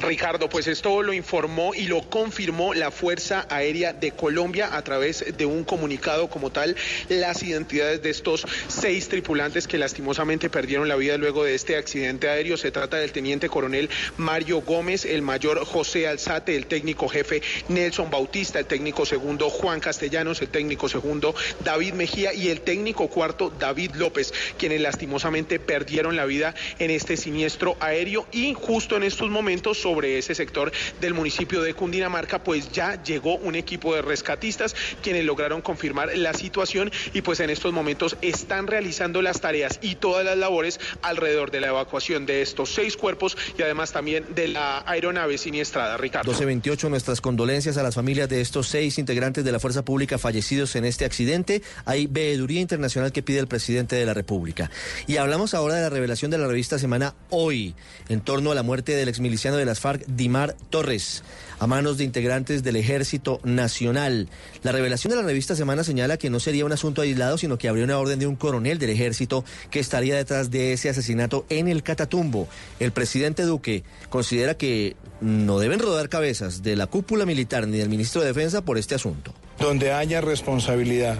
[0.00, 5.36] Ricardo, pues esto lo informó y lo confirmó la Fuerza Aérea de Colombia a través
[5.36, 6.76] de un comunicado como tal,
[7.08, 12.28] las identidades de estos seis tripulantes que lastimosamente perdieron la vida luego de este accidente
[12.28, 12.56] aéreo.
[12.56, 18.08] Se trata del teniente coronel Mario Gómez, el mayor José Alzate, el técnico jefe Nelson
[18.08, 23.50] Bautista, el técnico segundo Juan Castellanos, el técnico segundo David Mejía y el técnico cuarto
[23.50, 29.17] David López, quienes lastimosamente perdieron la vida en este siniestro aéreo y justo en estos
[29.26, 34.76] momentos sobre ese sector del municipio de Cundinamarca, pues ya llegó un equipo de rescatistas
[35.02, 39.96] quienes lograron confirmar la situación y pues en estos momentos están realizando las tareas y
[39.96, 44.48] todas las labores alrededor de la evacuación de estos seis cuerpos y además también de
[44.48, 45.96] la aeronave siniestrada.
[45.96, 46.30] Ricardo.
[46.30, 50.76] 1228, nuestras condolencias a las familias de estos seis integrantes de la Fuerza Pública fallecidos
[50.76, 51.62] en este accidente.
[51.84, 54.70] Hay veeduría internacional que pide el presidente de la República.
[55.06, 57.74] Y hablamos ahora de la revelación de la revista Semana Hoy
[58.08, 61.22] en torno a la muerte del exmiliciano de la las FARC, Dimar Torres,
[61.58, 64.28] a manos de integrantes del Ejército Nacional.
[64.62, 67.68] La revelación de la revista Semana señala que no sería un asunto aislado, sino que
[67.68, 71.68] habría una orden de un coronel del ejército que estaría detrás de ese asesinato en
[71.68, 72.48] el Catatumbo.
[72.80, 77.88] El presidente Duque considera que no deben rodar cabezas de la cúpula militar ni del
[77.88, 79.34] ministro de Defensa por este asunto.
[79.58, 81.16] Donde haya responsabilidad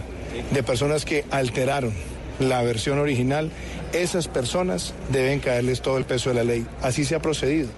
[0.52, 1.92] de personas que alteraron
[2.38, 3.50] la versión original,
[3.92, 6.66] esas personas deben caerles todo el peso de la ley.
[6.82, 7.68] Así se ha procedido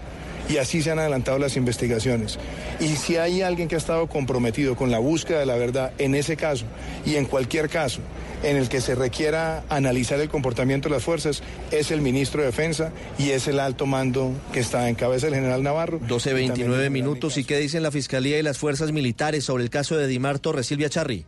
[0.48, 2.38] y así se han adelantado las investigaciones.
[2.80, 6.14] Y si hay alguien que ha estado comprometido con la búsqueda de la verdad en
[6.14, 6.64] ese caso
[7.06, 8.00] y en cualquier caso
[8.42, 12.46] en el que se requiera analizar el comportamiento de las fuerzas, es el ministro de
[12.46, 16.00] Defensa y es el alto mando que está en cabeza del general Navarro.
[16.00, 17.36] 12.29 minutos.
[17.36, 20.66] ¿Y qué dicen la Fiscalía y las fuerzas militares sobre el caso de Dimar Torres
[20.66, 21.26] Silvia Charri?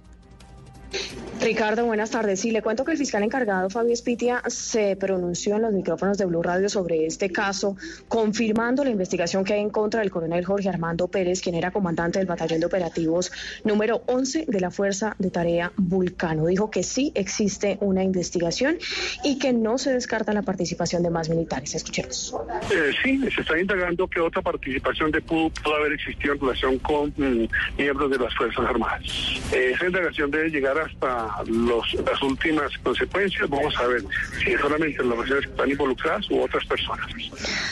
[1.42, 2.38] Ricardo, buenas tardes.
[2.38, 6.24] Sí, le cuento que el fiscal encargado Fabio Espitia se pronunció en los micrófonos de
[6.24, 7.76] Blue Radio sobre este caso,
[8.06, 12.20] confirmando la investigación que hay en contra del coronel Jorge Armando Pérez, quien era comandante
[12.20, 13.32] del batallón de operativos
[13.64, 16.46] número 11 de la Fuerza de Tarea Vulcano.
[16.46, 18.78] Dijo que sí existe una investigación
[19.24, 21.74] y que no se descarta la participación de más militares.
[21.74, 22.36] Escuchemos.
[22.70, 27.12] Eh, sí, se está indagando que otra participación de pudo, haber existido en relación con
[27.16, 29.02] mm, miembros de las Fuerzas Armadas.
[29.52, 33.48] Eh, esa indagación debe llegar hasta los, las últimas consecuencias.
[33.48, 34.02] Vamos a ver
[34.44, 37.06] si solamente las que están involucradas u otras personas.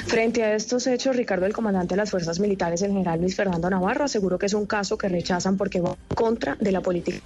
[0.06, 3.68] Frente a estos hechos, Ricardo, el comandante de las fuerzas militares, el general Luis Fernando
[3.70, 7.20] Navarro, aseguró que es un caso que rechazan porque va contra de la política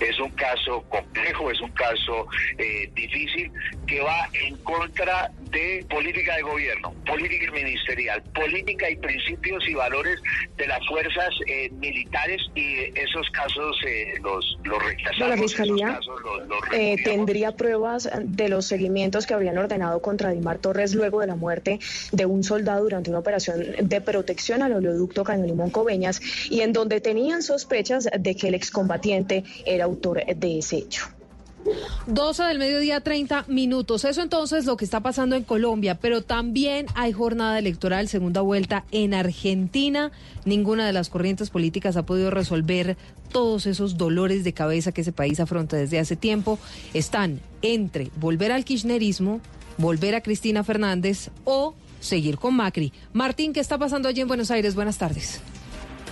[0.00, 2.26] es un caso complejo, es un caso
[2.58, 3.50] eh, difícil
[3.86, 10.18] que va en contra de política de gobierno, política ministerial, política y principios y valores
[10.56, 15.28] de las fuerzas eh, militares y esos casos eh, los, los rechazamos.
[15.28, 16.00] La Fiscalía
[17.04, 21.78] tendría pruebas de los seguimientos que habrían ordenado contra Dimar Torres luego de la muerte
[22.12, 26.72] de un soldado durante una operación de protección al oleoducto Cañón Limón Coveñas y en
[26.72, 31.06] donde tenían sospechas de que el excombatiente era autor de ese hecho.
[32.06, 34.04] 12 del mediodía, 30 minutos.
[34.04, 38.40] Eso entonces es lo que está pasando en Colombia, pero también hay jornada electoral, segunda
[38.40, 40.10] vuelta en Argentina.
[40.44, 42.96] Ninguna de las corrientes políticas ha podido resolver
[43.30, 46.58] todos esos dolores de cabeza que ese país afronta desde hace tiempo.
[46.94, 49.40] Están entre volver al kirchnerismo,
[49.78, 52.92] volver a Cristina Fernández o seguir con Macri.
[53.12, 54.74] Martín, ¿qué está pasando allí en Buenos Aires?
[54.74, 55.40] Buenas tardes.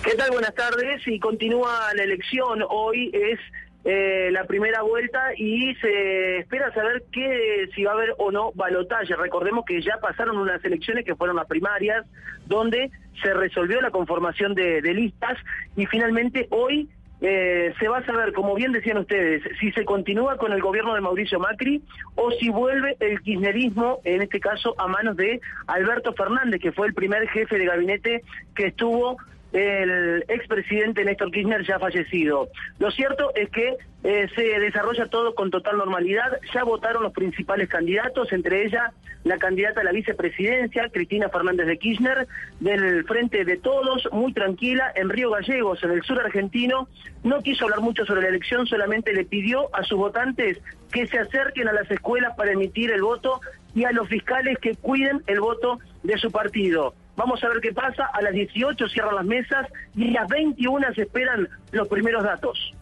[0.03, 0.31] ¿Qué tal?
[0.31, 1.01] Buenas tardes.
[1.05, 2.63] Y continúa la elección.
[2.67, 3.39] Hoy es
[3.83, 8.51] eh, la primera vuelta y se espera saber qué si va a haber o no
[8.53, 9.15] balotaje.
[9.15, 12.05] Recordemos que ya pasaron unas elecciones que fueron las primarias,
[12.45, 12.91] donde
[13.23, 15.37] se resolvió la conformación de, listas
[15.75, 16.89] y finalmente hoy
[17.21, 20.93] eh, se va a saber, como bien decían ustedes, si se continúa con el gobierno
[20.93, 21.81] de Mauricio Macri
[22.15, 26.87] o si vuelve el kirchnerismo, en este caso a manos de Alberto Fernández, que fue
[26.87, 28.23] el primer jefe de gabinete
[28.55, 29.17] que estuvo
[29.53, 32.49] el expresidente Néstor Kirchner ya fallecido.
[32.79, 36.39] Lo cierto es que eh, se desarrolla todo con total normalidad.
[36.53, 38.91] Ya votaron los principales candidatos, entre ellas
[39.23, 42.27] la candidata a la vicepresidencia, Cristina Fernández de Kirchner,
[42.59, 46.87] del Frente de Todos, muy tranquila, en Río Gallegos, en el sur argentino.
[47.23, 50.59] No quiso hablar mucho sobre la elección, solamente le pidió a sus votantes
[50.91, 53.41] que se acerquen a las escuelas para emitir el voto
[53.75, 56.95] y a los fiscales que cuiden el voto de su partido.
[57.21, 58.05] Vamos a ver qué pasa.
[58.15, 62.73] A las 18 cierran las mesas y a las 21 se esperan los primeros datos.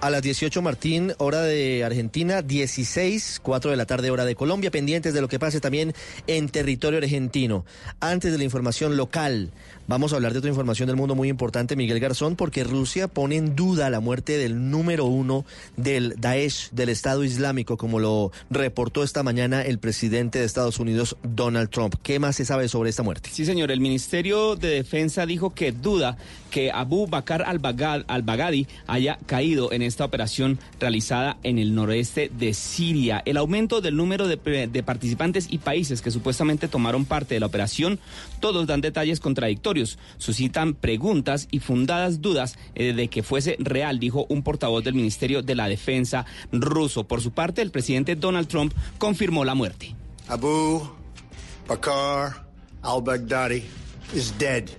[0.00, 4.70] A las 18, Martín, hora de Argentina, 16, 4 de la tarde, hora de Colombia,
[4.70, 5.92] pendientes de lo que pase también
[6.26, 7.66] en territorio argentino.
[8.00, 9.52] Antes de la información local,
[9.88, 13.36] Vamos a hablar de otra información del mundo muy importante, Miguel Garzón, porque Rusia pone
[13.36, 15.44] en duda la muerte del número uno
[15.76, 21.16] del Daesh, del Estado Islámico, como lo reportó esta mañana el presidente de Estados Unidos,
[21.22, 21.94] Donald Trump.
[22.02, 23.30] ¿Qué más se sabe sobre esta muerte?
[23.32, 23.70] Sí, señor.
[23.70, 26.16] El Ministerio de Defensa dijo que duda
[26.50, 33.22] que Abu Bakr al-Baghdadi haya caído en esta operación realizada en el noreste de Siria.
[33.24, 37.46] El aumento del número de, de participantes y países que supuestamente tomaron parte de la
[37.46, 38.00] operación,
[38.40, 44.26] todos dan detalles contradictorios suscitan preguntas y fundadas dudas eh, de que fuese real, dijo
[44.28, 47.04] un portavoz del Ministerio de la Defensa ruso.
[47.04, 49.94] Por su parte, el presidente Donald Trump confirmó la muerte.
[50.28, 50.88] Abu
[51.68, 52.36] Bakr
[52.82, 53.62] al-Baghdadi
[54.14, 54.70] is dead.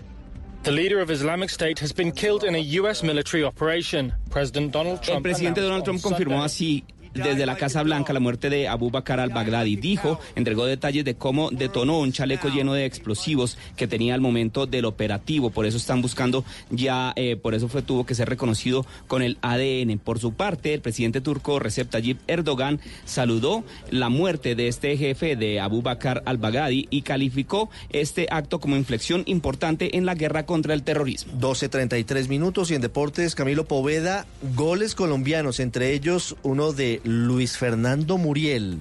[0.64, 3.02] The leader of Islamic State has been killed in a U.S.
[3.02, 4.12] military operation.
[4.30, 6.84] President Donald Trump el presidente Donald Trump confirmó así
[7.18, 9.76] desde la Casa Blanca la muerte de Abu Bakr al-Baghdadi.
[9.76, 14.66] Dijo, entregó detalles de cómo detonó un chaleco lleno de explosivos que tenía al momento
[14.66, 15.50] del operativo.
[15.50, 19.38] Por eso están buscando ya, eh, por eso fue tuvo que ser reconocido con el
[19.42, 20.00] ADN.
[20.00, 25.36] Por su parte, el presidente turco Recep Tayyip Erdogan saludó la muerte de este jefe
[25.36, 30.74] de Abu Bakr al-Baghdadi y calificó este acto como inflexión importante en la guerra contra
[30.74, 31.34] el terrorismo.
[31.40, 34.26] 12.33 minutos y en deportes, Camilo Poveda,
[34.56, 38.80] goles colombianos, entre ellos uno de Luis Fernando Muriel.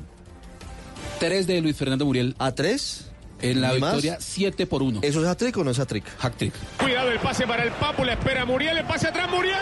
[1.21, 2.35] Tres de Luis Fernando Muriel.
[2.39, 3.11] ¿A tres?
[3.41, 5.01] En la victoria 7 por 1.
[5.03, 6.05] ¿Eso es hat-trick o no es hat-trick?
[6.21, 6.53] Hat-trick.
[6.79, 9.57] Cuidado el pase para el Papu, la espera Muriel, el pase atrás Muriel.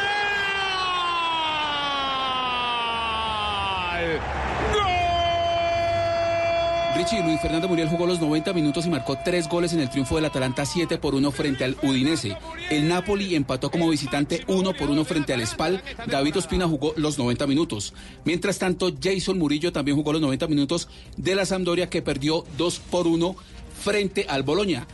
[6.94, 10.14] Richie Luis Fernando Muriel jugó los 90 minutos y marcó tres goles en el triunfo
[10.14, 12.36] del Atalanta 7 por 1 frente al Udinese.
[12.70, 15.82] El Napoli empató como visitante 1 por 1 frente al Spal.
[16.06, 17.94] David Ospina jugó los 90 minutos.
[18.24, 22.78] Mientras tanto, Jason Murillo también jugó los 90 minutos de la Sampdoria que perdió 2
[22.78, 23.34] por 1
[23.82, 24.86] frente al Boloña.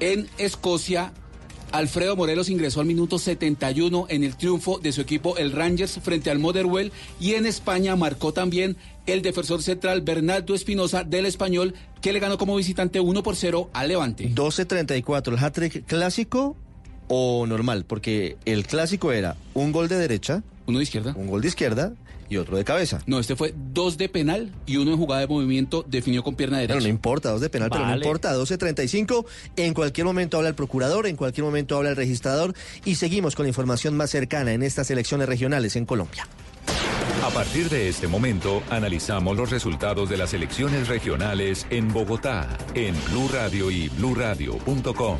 [0.00, 1.12] En Escocia,
[1.72, 6.30] Alfredo Morelos ingresó al minuto 71 en el triunfo de su equipo el Rangers frente
[6.30, 8.76] al Motherwell y en España marcó también
[9.06, 13.70] el defensor central Bernardo Espinosa del Español que le ganó como visitante 1 por 0
[13.72, 14.30] al Levante.
[14.30, 16.56] 12.34, ¿el hat-trick clásico
[17.08, 17.84] o normal?
[17.86, 20.42] Porque el clásico era un gol de derecha.
[20.66, 21.14] Uno de izquierda.
[21.16, 21.92] Un gol de izquierda
[22.28, 23.00] y otro de cabeza.
[23.06, 26.58] No, este fue dos de penal y uno en jugada de movimiento definió con pierna
[26.58, 26.74] derecha.
[26.74, 29.24] Pero no importa, dos de penal, pero no importa, 12.35.
[29.56, 32.54] En cualquier momento habla el procurador, en cualquier momento habla el registrador
[32.84, 36.26] y seguimos con la información más cercana en estas elecciones regionales en Colombia.
[37.24, 42.94] A partir de este momento, analizamos los resultados de las elecciones regionales en Bogotá, en
[43.10, 45.18] Blue Radio y bluradio.com.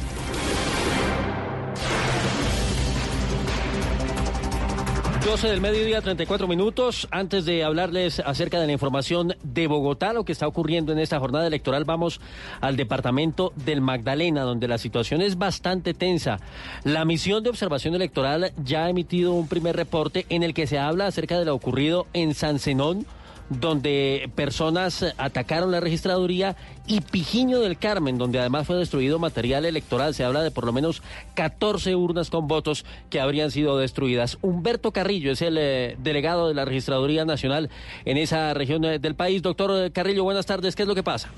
[5.27, 7.09] 12 del mediodía, 34 minutos.
[7.11, 11.19] Antes de hablarles acerca de la información de Bogotá, lo que está ocurriendo en esta
[11.19, 12.21] jornada electoral, vamos
[12.61, 16.39] al departamento del Magdalena, donde la situación es bastante tensa.
[16.85, 20.79] La misión de observación electoral ya ha emitido un primer reporte en el que se
[20.79, 23.05] habla acerca de lo ocurrido en San Zenón
[23.49, 30.15] donde personas atacaron la registraduría y Pijiño del Carmen, donde además fue destruido material electoral.
[30.15, 31.03] Se habla de por lo menos
[31.35, 34.39] 14 urnas con votos que habrían sido destruidas.
[34.43, 37.71] Humberto Carrillo es el eh, delegado de la Registraduría Nacional
[38.05, 39.43] en esa región eh, del país.
[39.43, 40.75] Doctor Carrillo, buenas tardes.
[40.75, 41.31] ¿Qué es lo que pasa?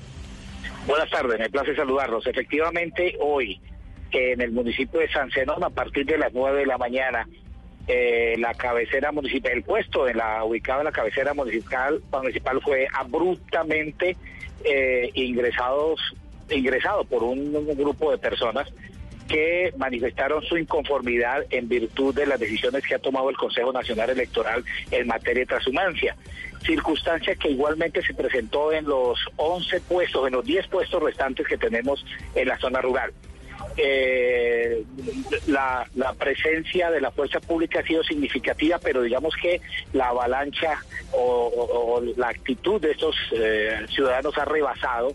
[0.87, 2.25] Buenas tardes, me place saludarlos.
[2.25, 3.59] Efectivamente, hoy
[4.11, 7.27] en el municipio de San Zenón, a partir de las 9 de la mañana,
[7.91, 12.87] eh, la cabecera municipal, el puesto en la, ubicado en la cabecera municipal, municipal fue
[12.93, 14.15] abruptamente
[14.63, 15.99] eh, ingresados,
[16.51, 18.71] ingresado por un, un grupo de personas
[19.27, 24.11] que manifestaron su inconformidad en virtud de las decisiones que ha tomado el Consejo Nacional
[24.11, 26.15] Electoral en materia de transhumancia.
[26.63, 31.57] Circunstancia que igualmente se presentó en los 11 puestos, en los 10 puestos restantes que
[31.57, 33.11] tenemos en la zona rural.
[33.77, 34.83] Eh,
[35.47, 39.61] la, la presencia de la fuerza pública ha sido significativa, pero digamos que
[39.93, 40.77] la avalancha
[41.11, 45.13] o, o- la actitud de estos eh, ciudadanos ha rebasado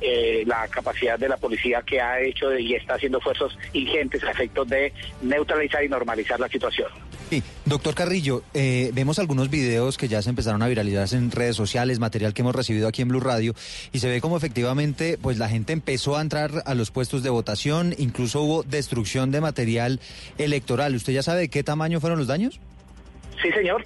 [0.00, 4.30] eh, la capacidad de la policía que ha hecho y está haciendo esfuerzos ingentes a
[4.32, 4.92] efectos de
[5.22, 6.88] neutralizar y normalizar la situación.
[7.30, 11.56] Sí, doctor Carrillo, eh, vemos algunos videos que ya se empezaron a viralizar en redes
[11.56, 13.54] sociales, material que hemos recibido aquí en Blue Radio,
[13.92, 17.30] y se ve como efectivamente, pues la gente empezó a entrar a los puestos de
[17.30, 20.00] votación, incluso hubo destrucción de material
[20.38, 20.94] electoral.
[20.94, 22.60] ¿Usted ya sabe de qué tamaño fueron los daños?
[23.42, 23.84] Sí, señor.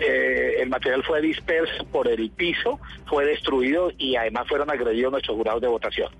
[0.00, 5.36] Eh, el material fue disperso por el piso, fue destruido y además fueron agredidos nuestros
[5.36, 6.10] jurados de votación.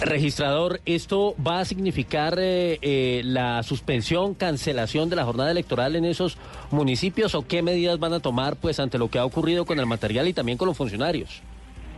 [0.00, 6.04] Registrador, ¿esto va a significar eh, eh, la suspensión, cancelación de la jornada electoral en
[6.04, 6.36] esos
[6.70, 9.86] municipios o qué medidas van a tomar pues ante lo que ha ocurrido con el
[9.86, 11.42] material y también con los funcionarios?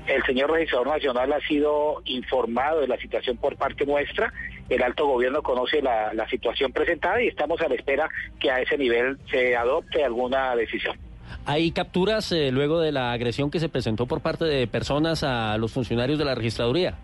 [0.06, 4.32] El señor registrador nacional ha sido informado de la situación por parte nuestra.
[4.68, 8.60] El alto gobierno conoce la, la situación presentada y estamos a la espera que a
[8.60, 10.96] ese nivel se adopte alguna decisión.
[11.44, 15.56] ¿Hay capturas eh, luego de la agresión que se presentó por parte de personas a
[15.58, 16.94] los funcionarios de la registraduría?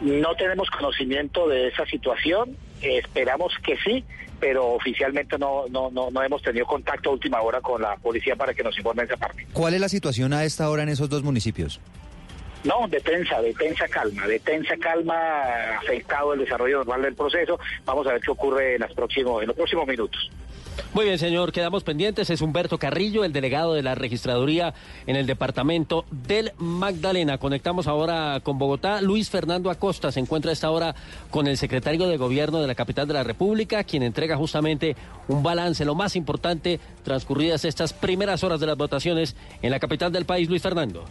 [0.00, 4.04] No tenemos conocimiento de esa situación, eh, esperamos que sí,
[4.40, 8.34] pero oficialmente no, no, no, no hemos tenido contacto a última hora con la policía
[8.34, 9.46] para que nos informe esa parte.
[9.52, 11.80] ¿Cuál es la situación a esta hora en esos dos municipios?
[12.64, 17.58] No, de tensa, de tensa calma, de tensa calma, afectado el desarrollo normal del proceso.
[17.84, 20.30] Vamos a ver qué ocurre en, las próximos, en los próximos minutos.
[20.94, 22.28] Muy bien, señor, quedamos pendientes.
[22.28, 24.74] Es Humberto Carrillo, el delegado de la registraduría
[25.06, 27.38] en el departamento del Magdalena.
[27.38, 29.00] Conectamos ahora con Bogotá.
[29.00, 30.94] Luis Fernando Acosta se encuentra a esta hora
[31.30, 34.96] con el secretario de Gobierno de la capital de la República, quien entrega justamente
[35.28, 40.12] un balance, lo más importante, transcurridas estas primeras horas de las votaciones en la capital
[40.12, 40.48] del país.
[40.48, 41.04] Luis Fernando.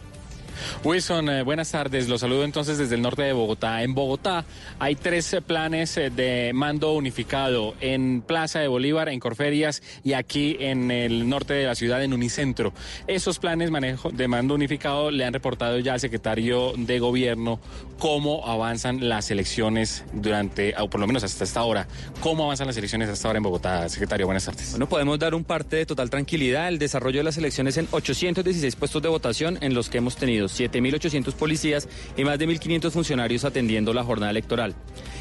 [0.84, 2.08] Wilson, eh, buenas tardes.
[2.08, 3.84] Los saludo entonces desde el norte de Bogotá.
[3.84, 4.46] En Bogotá
[4.80, 10.14] hay tres eh, planes eh, de mando unificado en Plaza de Bolívar, en Corferias y
[10.14, 12.74] aquí en el norte de la ciudad, en Unicentro.
[13.08, 17.60] Esos planes manejo de mando unificado le han reportado ya al secretario de Gobierno
[18.00, 21.88] cómo avanzan las elecciones durante, o por lo menos hasta esta hora.
[22.20, 24.26] ¿Cómo avanzan las elecciones hasta ahora en Bogotá, secretario?
[24.26, 24.72] Buenas tardes.
[24.72, 26.68] Bueno, podemos dar un parte de total tranquilidad.
[26.68, 30.48] El desarrollo de las elecciones en 816 puestos de votación en los que hemos tenido
[30.60, 31.88] 7.800 policías
[32.18, 34.76] y más de 1.500 funcionarios atendiendo la jornada electoral.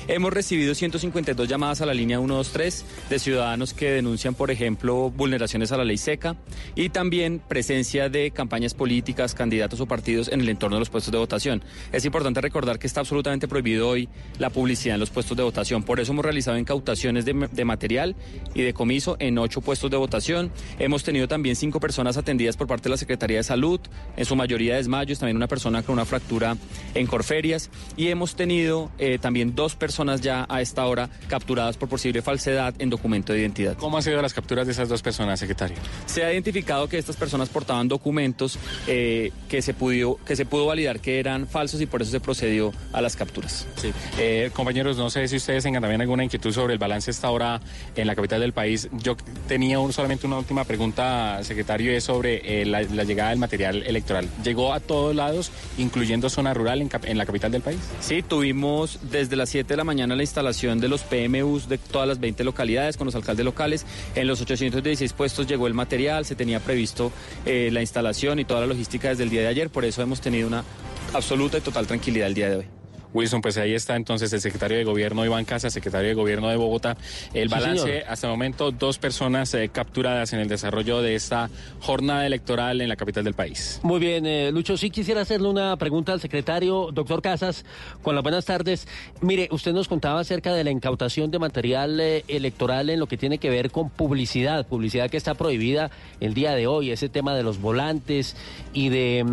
[0.08, 5.72] Hemos recibido 152 llamadas a la línea 123 de ciudadanos que denuncian, por ejemplo, vulneraciones
[5.72, 6.36] a la ley seca
[6.74, 11.12] y también presencia de campañas políticas, candidatos o partidos en el entorno de los puestos
[11.12, 11.62] de votación.
[11.92, 14.08] Es importante recordar que está absolutamente prohibido hoy
[14.38, 15.82] la publicidad en los puestos de votación.
[15.82, 18.16] Por eso hemos realizado incautaciones de, material
[18.54, 20.50] y de comiso en ocho puestos de votación.
[20.78, 23.80] Hemos tenido también cinco personas atendidas por parte de la Secretaría de Salud,
[24.16, 26.56] en su mayoría desmayos, también una persona con una fractura
[26.94, 31.88] en Corferias y hemos tenido eh, también dos personas ya a esta hora capturadas por
[31.88, 33.76] posible falsedad en documento de identidad.
[33.76, 35.76] ¿Cómo han sido las capturas de esas dos personas, secretario?
[36.06, 40.66] Se ha identificado que estas personas portaban documentos eh, que, se pudo, que se pudo
[40.66, 43.66] validar que eran falsos y por eso se procedió a las capturas.
[43.76, 43.92] Sí.
[44.18, 47.60] Eh, compañeros, no sé si ustedes tengan también alguna inquietud sobre el balance esta hora
[47.96, 48.88] en la capital del país.
[48.92, 49.16] Yo
[49.48, 54.28] tenía solamente una última pregunta, secretario, es sobre la, la llegada del material electoral.
[54.44, 57.78] ¿Llegó a todos lados, incluyendo zona rural en, en, la capital del país?
[58.00, 62.06] Sí, tuvimos desde las 7 de la mañana la instalación de los PMUs de todas
[62.06, 63.86] las 20 localidades con los alcaldes locales.
[64.14, 67.12] En los 816 puestos llegó el material, se tenía previsto
[67.46, 70.20] eh, la instalación y toda la logística desde el día de ayer, por eso hemos
[70.20, 70.64] tenido una
[71.12, 72.79] absoluta y total tranquilidad el día de hoy.
[73.12, 76.56] Wilson, pues ahí está entonces el secretario de Gobierno Iván Casa, secretario de Gobierno de
[76.56, 76.96] Bogotá.
[77.34, 81.50] El balance, sí, hasta el momento, dos personas eh, capturadas en el desarrollo de esta
[81.80, 83.80] jornada electoral en la capital del país.
[83.82, 87.64] Muy bien, eh, Lucho, sí quisiera hacerle una pregunta al secretario, doctor Casas,
[88.02, 88.86] con las buenas tardes.
[89.20, 93.16] Mire, usted nos contaba acerca de la incautación de material eh, electoral en lo que
[93.16, 95.90] tiene que ver con publicidad, publicidad que está prohibida
[96.20, 98.36] el día de hoy, ese tema de los volantes
[98.72, 99.24] y de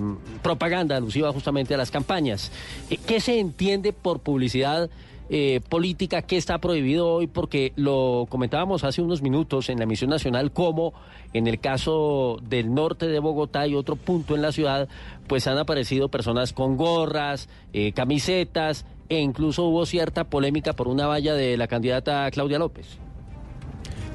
[0.00, 2.50] mm, propaganda alusiva justamente a las campañas.
[2.98, 4.90] ¿Qué se entiende por publicidad
[5.30, 6.22] eh, política?
[6.22, 7.26] ¿Qué está prohibido hoy?
[7.26, 10.92] Porque lo comentábamos hace unos minutos en la emisión nacional, como
[11.32, 14.88] en el caso del norte de Bogotá y otro punto en la ciudad,
[15.26, 21.06] pues han aparecido personas con gorras, eh, camisetas, e incluso hubo cierta polémica por una
[21.06, 23.03] valla de la candidata Claudia López.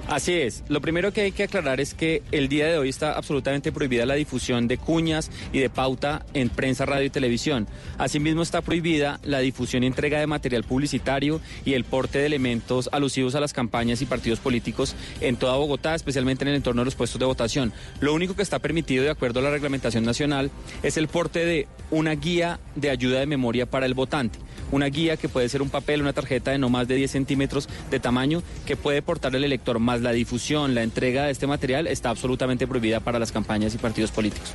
[0.10, 0.64] Así es.
[0.70, 4.08] Lo primero que hay que aclarar es que el día de hoy está absolutamente prohibida
[4.08, 7.68] la difusión de cuñas y de pauta en prensa, radio y televisión.
[8.00, 12.90] Asimismo está prohibida la difusión y entrega de material publicitario y el porte de elementos
[12.92, 16.86] alusivos a las campañas y partidos políticos en toda Bogotá, especialmente en el entorno de
[16.86, 17.72] los puestos de votación.
[18.00, 20.50] Lo único que está permitido de acuerdo a la reglamentación nacional
[20.82, 24.40] es el porte de una guía de ayuda de memoria para el votante.
[24.72, 27.70] Una guía que puede ser un papel, una tarjeta de no más de 10 centímetros
[27.90, 31.88] de tamaño que puede portar el elector más la difusión, la entrega de este material
[31.88, 34.54] está absolutamente prohibida para las campañas y partidos políticos.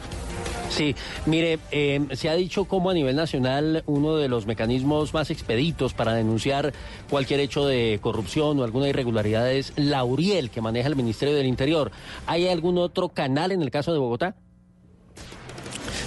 [0.71, 5.31] Sí, mire, eh, se ha dicho como a nivel nacional uno de los mecanismos más
[5.31, 6.73] expeditos para denunciar
[7.09, 11.47] cualquier hecho de corrupción o alguna irregularidad es la URIEL que maneja el Ministerio del
[11.47, 11.93] Interior.
[12.27, 14.35] ¿Hay algún otro canal en el caso de Bogotá?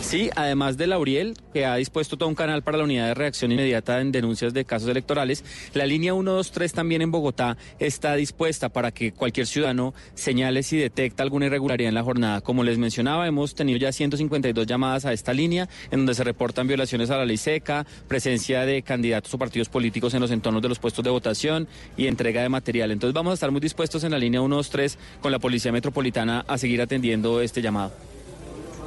[0.08, 3.51] Sí, además de Lauriel, que ha dispuesto todo un canal para la unidad de reacción
[3.51, 5.43] inmediata en denuncias de casos electorales,
[5.74, 11.24] la línea 123 también en Bogotá está dispuesta para que cualquier ciudadano señale si detecta
[11.24, 12.39] alguna irregularidad en la jornada.
[12.39, 16.68] Como les mencionaba, hemos tenido ya 152 llamadas a esta línea en donde se reportan
[16.68, 20.70] violaciones a la ley seca, presencia de candidatos o partidos políticos en los entornos de
[20.70, 22.91] los puestos de votación y entrega de material.
[22.91, 26.58] Entonces vamos a estar muy dispuestos en la línea 123 con la Policía Metropolitana a
[26.58, 27.91] seguir atendiendo este llamado.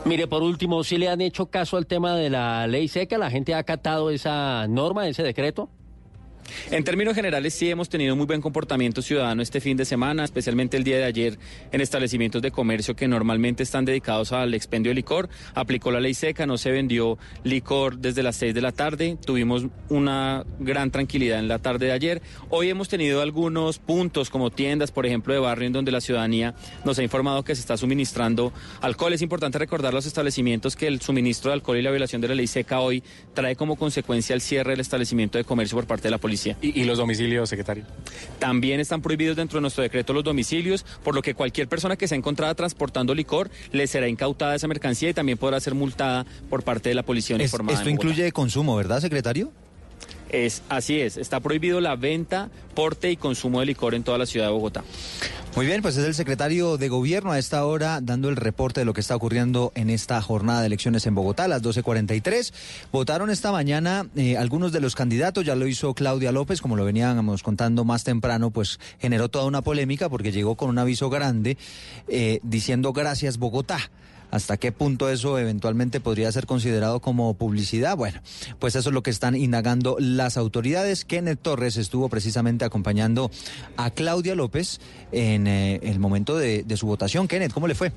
[0.05, 3.19] Mire, por último, si le han hecho caso al tema de la ley seca?
[3.19, 5.69] ¿La gente ha acatado esa norma, ese decreto?
[6.71, 10.77] En términos generales, sí hemos tenido muy buen comportamiento ciudadano este fin de semana, especialmente
[10.77, 11.39] el día de ayer
[11.73, 15.29] en establecimientos de comercio que normalmente están dedicados al expendio de licor.
[15.55, 19.17] Aplicó la ley seca, no se vendió licor desde las 6 de la tarde.
[19.25, 22.23] Tuvimos una gran tranquilidad en la tarde de ayer.
[22.49, 26.55] Hoy hemos tenido algunos puntos como tiendas, por ejemplo, de barrio en donde la ciudadanía
[26.85, 29.13] nos ha informado que se está suministrando alcohol.
[29.13, 32.35] Es importante recordar los establecimientos que el suministro de alcohol y la violación de la
[32.35, 33.03] ley seca hoy
[33.35, 36.40] trae como consecuencia el cierre del establecimiento de comercio por parte de la policía.
[36.61, 37.85] ¿Y, los domicilios, secretario?
[38.39, 42.09] También están prohibidos dentro de nuestro decreto los domicilios, por lo que cualquier persona que
[42.09, 46.63] sea encontrada transportando licor le será incautada esa mercancía y también podrá ser multada por
[46.63, 47.79] parte de la policía uniformada.
[47.79, 49.53] esto incluye consumo, ¿verdad, secretario?
[50.31, 54.27] Es, así es, está prohibido la venta, porte y consumo de licor en toda la
[54.27, 54.85] ciudad de Bogotá.
[55.57, 58.85] Muy bien, pues es el secretario de Gobierno a esta hora dando el reporte de
[58.85, 62.53] lo que está ocurriendo en esta jornada de elecciones en Bogotá, a las 12.43.
[62.93, 66.85] Votaron esta mañana eh, algunos de los candidatos, ya lo hizo Claudia López, como lo
[66.85, 71.59] veníamos contando más temprano, pues generó toda una polémica porque llegó con un aviso grande
[72.07, 73.91] eh, diciendo gracias Bogotá
[74.31, 77.97] hasta qué punto eso eventualmente podría ser considerado como publicidad.
[77.97, 78.21] Bueno,
[78.59, 81.05] pues eso es lo que están indagando las autoridades.
[81.05, 83.31] Kenneth Torres estuvo precisamente acompañando
[83.77, 84.81] a Claudia López
[85.13, 87.29] en eh, el momento de, de su votación.
[87.29, 87.93] Kenneth, ¿cómo le fue?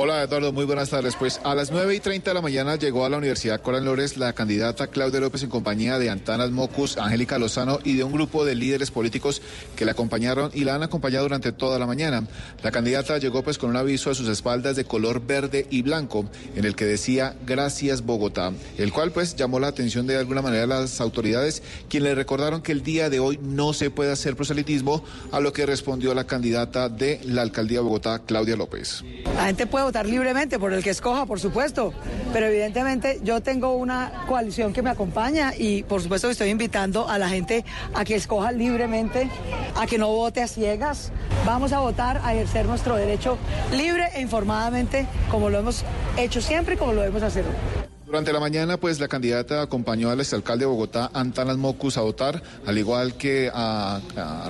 [0.00, 1.16] Hola Eduardo, muy buenas tardes.
[1.16, 4.16] Pues a las 9 y 30 de la mañana llegó a la Universidad Coral Lores
[4.16, 8.44] la candidata Claudia López en compañía de Antanas Mocus, Angélica Lozano y de un grupo
[8.44, 9.42] de líderes políticos
[9.74, 12.22] que la acompañaron y la han acompañado durante toda la mañana.
[12.62, 16.26] La candidata llegó pues con un aviso a sus espaldas de color verde y blanco
[16.54, 20.62] en el que decía Gracias Bogotá, el cual pues llamó la atención de alguna manera
[20.62, 24.36] a las autoridades quienes le recordaron que el día de hoy no se puede hacer
[24.36, 29.02] proselitismo, a lo que respondió la candidata de la alcaldía de Bogotá, Claudia López.
[29.34, 31.94] La gente puede votar libremente por el que escoja, por supuesto,
[32.34, 37.16] pero evidentemente yo tengo una coalición que me acompaña y por supuesto estoy invitando a
[37.16, 37.64] la gente
[37.94, 39.30] a que escoja libremente,
[39.74, 41.10] a que no vote a ciegas.
[41.46, 43.38] Vamos a votar, a ejercer nuestro derecho
[43.72, 45.86] libre e informadamente, como lo hemos
[46.18, 47.97] hecho siempre y como lo debemos hacer hoy.
[48.08, 52.42] Durante la mañana, pues la candidata acompañó al exalcalde de Bogotá, Antanas Mocus, a votar,
[52.64, 54.00] al igual que a,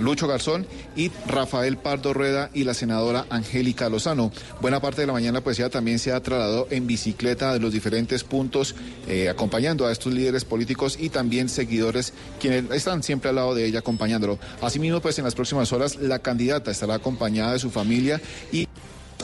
[0.00, 4.30] Lucho Garzón y Rafael Pardo Rueda y la senadora Angélica Lozano.
[4.60, 7.72] Buena parte de la mañana, pues ella también se ha trasladado en bicicleta de los
[7.72, 8.76] diferentes puntos,
[9.08, 13.66] eh, acompañando a estos líderes políticos y también seguidores quienes están siempre al lado de
[13.66, 14.38] ella acompañándolo.
[14.62, 18.20] Asimismo, pues en las próximas horas la candidata estará acompañada de su familia
[18.52, 18.68] y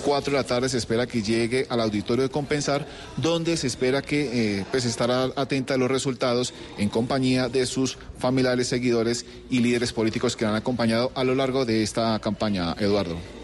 [0.04, 2.86] 4 de la tarde se espera que llegue al auditorio de Compensar,
[3.16, 7.96] donde se espera que eh, pues estará atenta a los resultados en compañía de sus
[8.18, 13.43] familiares, seguidores y líderes políticos que han acompañado a lo largo de esta campaña, Eduardo.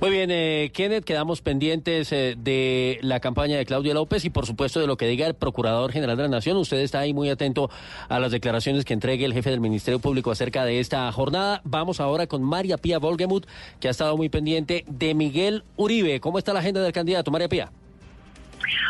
[0.00, 4.46] Muy bien, eh, Kenneth, quedamos pendientes eh, de la campaña de Claudia López y por
[4.46, 6.56] supuesto de lo que diga el Procurador General de la Nación.
[6.56, 7.68] Usted está ahí muy atento
[8.08, 11.62] a las declaraciones que entregue el jefe del Ministerio Público acerca de esta jornada.
[11.64, 13.46] Vamos ahora con María Pía Volgemuth,
[13.80, 16.20] que ha estado muy pendiente de Miguel Uribe.
[16.20, 17.72] ¿Cómo está la agenda del candidato, María Pía?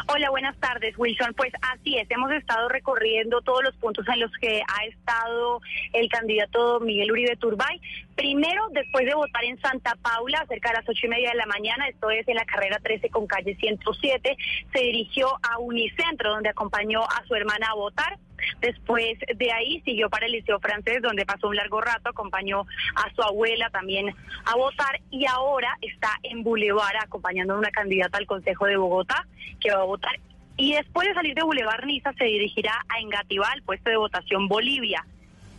[0.09, 1.35] Hola, buenas tardes, Wilson.
[1.35, 5.61] Pues así es, hemos estado recorriendo todos los puntos en los que ha estado
[5.93, 7.81] el candidato Miguel Uribe Turbay.
[8.15, 11.47] Primero, después de votar en Santa Paula, cerca de las ocho y media de la
[11.47, 14.37] mañana, esto es en la carrera 13 con calle 107,
[14.73, 18.19] se dirigió a Unicentro, donde acompañó a su hermana a votar.
[18.61, 23.15] Después de ahí siguió para el Liceo Francés, donde pasó un largo rato, acompañó a
[23.15, 24.15] su abuela también
[24.45, 29.27] a votar y ahora está en Boulevard acompañando a una candidata al Consejo de Bogotá
[29.61, 30.19] que va a votar.
[30.57, 34.49] Y después de salir de Boulevard Niza se dirigirá a Engativá, al puesto de votación
[34.49, 35.07] Bolivia.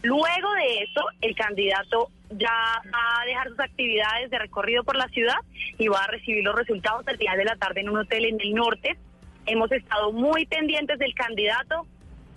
[0.02, 2.52] Luego de eso, el candidato ya
[2.94, 5.38] va a dejar sus actividades de recorrido por la ciudad
[5.78, 8.40] y va a recibir los resultados al final de la tarde en un hotel en
[8.40, 8.98] el norte.
[9.46, 11.88] Hemos estado muy pendientes del candidato,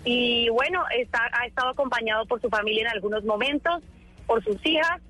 [0.04, 3.82] y bueno, está, ha estado acompañado por su familia en algunos momentos,
[4.26, 5.00] por sus hijas.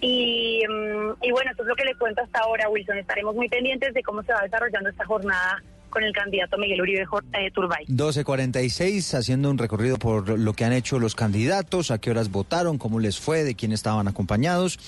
[0.00, 2.98] Y, mm, y bueno, eso es lo que le cuento hasta ahora, Wilson.
[2.98, 7.06] Estaremos muy pendientes de cómo se va desarrollando esta jornada con el candidato Miguel Uribe
[7.32, 7.86] eh, Turbay.
[7.86, 12.78] 12.46, haciendo un recorrido por lo que han hecho los candidatos, a qué horas votaron,
[12.78, 14.78] cómo les fue, de quién estaban acompañados.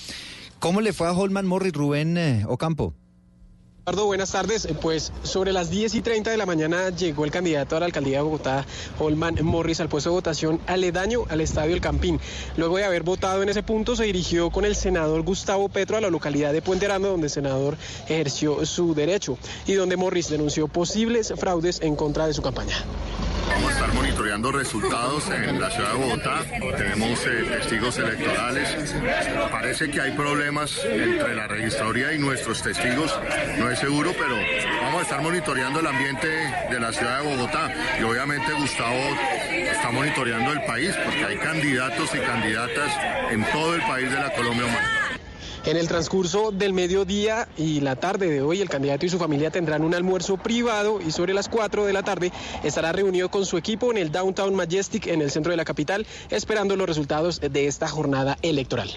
[0.59, 2.93] ¿Cómo le fue a Holman Morris Rubén eh, Ocampo?
[3.95, 4.65] Buenas tardes.
[4.65, 7.85] Eh, pues sobre las 10 y 30 de la mañana llegó el candidato a la
[7.85, 8.65] alcaldía de Bogotá,
[8.99, 12.19] Holman Morris, al puesto de votación aledaño al estadio El Campín.
[12.57, 16.01] Luego de haber votado en ese punto, se dirigió con el senador Gustavo Petro a
[16.01, 17.77] la localidad de Puente Arando, donde el senador
[18.09, 22.75] ejerció su derecho y donde Morris denunció posibles fraudes en contra de su campaña.
[23.47, 26.43] Vamos a estar monitoreando resultados en la ciudad de Bogotá.
[26.77, 28.93] Tenemos eh, testigos electorales.
[29.51, 33.17] Parece que hay problemas entre la registraduría y nuestros testigos.
[33.57, 34.35] No es seguro, pero
[34.81, 37.73] vamos a estar monitoreando el ambiente de la ciudad de Bogotá.
[37.99, 39.17] Y obviamente Gustavo
[39.49, 42.91] está monitoreando el país, porque hay candidatos y candidatas
[43.31, 44.96] en todo el país de la Colombia humana.
[45.67, 49.51] En el transcurso del mediodía y la tarde de hoy, el candidato y su familia
[49.51, 52.31] tendrán un almuerzo privado y sobre las 4 de la tarde
[52.63, 56.07] estará reunido con su equipo en el Downtown Majestic en el centro de la capital,
[56.29, 58.89] esperando los resultados de esta jornada electoral.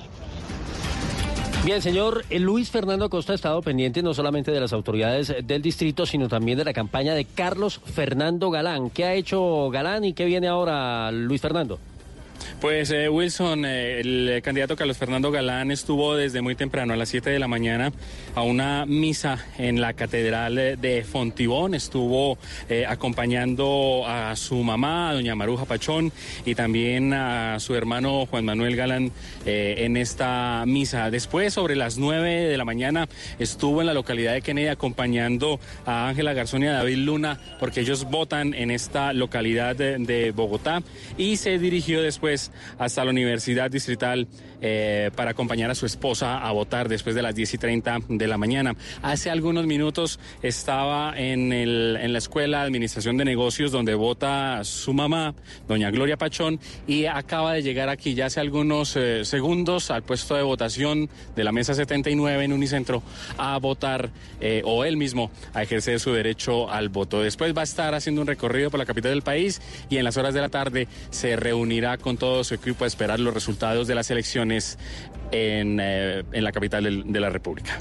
[1.65, 5.63] Bien, señor eh, Luis Fernando Costa ha estado pendiente no solamente de las autoridades del
[5.63, 8.91] distrito, sino también de la campaña de Carlos Fernando Galán.
[8.91, 11.81] ¿Qué ha hecho Galán y qué viene ahora Luis Fernando?
[12.61, 17.09] Pues eh, Wilson, eh, el candidato Carlos Fernando Galán estuvo desde muy temprano, a las
[17.09, 17.91] 7 de la mañana,
[18.35, 21.75] a una misa en la Catedral de Fontibón.
[21.75, 22.37] Estuvo
[22.69, 26.13] eh, acompañando a su mamá, a doña Maruja Pachón,
[26.45, 29.13] y también a su hermano Juan Manuel Galán
[29.47, 31.11] en esta misa.
[31.11, 36.09] Después, sobre las 9 de la mañana, estuvo en la localidad de Kennedy acompañando a
[36.09, 40.83] Ángela Garzón y a David Luna, porque ellos votan en esta localidad de, de Bogotá,
[41.17, 42.30] y se dirigió después
[42.79, 44.27] hasta la Universidad Distrital
[44.63, 48.27] eh, para acompañar a su esposa a votar después de las 10 y 30 de
[48.27, 48.77] la mañana.
[49.01, 51.51] Hace algunos minutos estaba en,
[52.13, 55.35] la Escuela de Administración de Negocios donde vota su mamá,
[55.67, 60.35] doña Gloria Pachón, y acaba de llegar aquí ya hace algunos eh, segundos al puesto
[60.35, 63.03] de votación de la mesa 79 en Unicentro
[63.39, 67.23] a votar eh, o él mismo a ejercer su derecho al voto.
[67.23, 70.19] Después va a estar haciendo un recorrido por la capital del país y en las
[70.19, 73.95] horas de la tarde se reunirá con todo su equipo a esperar los resultados de
[73.95, 77.81] las elecciones en, eh, en la capital de la República.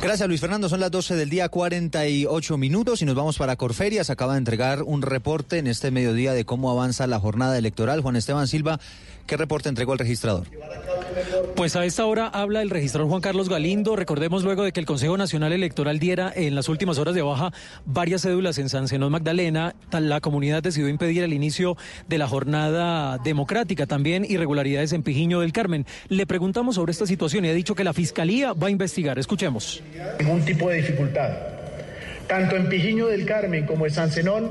[0.00, 4.10] Gracias Luis Fernando, son las 12 del día 48 minutos y nos vamos para Corferias.
[4.10, 8.00] Acaba de entregar un reporte en este mediodía de cómo avanza la jornada electoral.
[8.00, 8.78] Juan Esteban Silva,
[9.28, 10.46] ¿qué reporte entregó el registrador?
[11.54, 13.94] Pues a esta hora habla el registrador Juan Carlos Galindo.
[13.94, 17.52] Recordemos luego de que el Consejo Nacional Electoral diera en las últimas horas de baja
[17.84, 21.76] varias cédulas en San Zenón Magdalena, la comunidad decidió impedir el inicio
[22.08, 25.86] de la jornada democrática, también irregularidades en Pijiño del Carmen.
[26.08, 29.18] Le preguntamos sobre esta situación y ha dicho que la Fiscalía va a investigar.
[29.18, 29.82] Escuchemos.
[30.18, 31.30] ningún tipo de dificultad.
[32.26, 34.50] Tanto en Pijiño del Carmen como en San Zenón,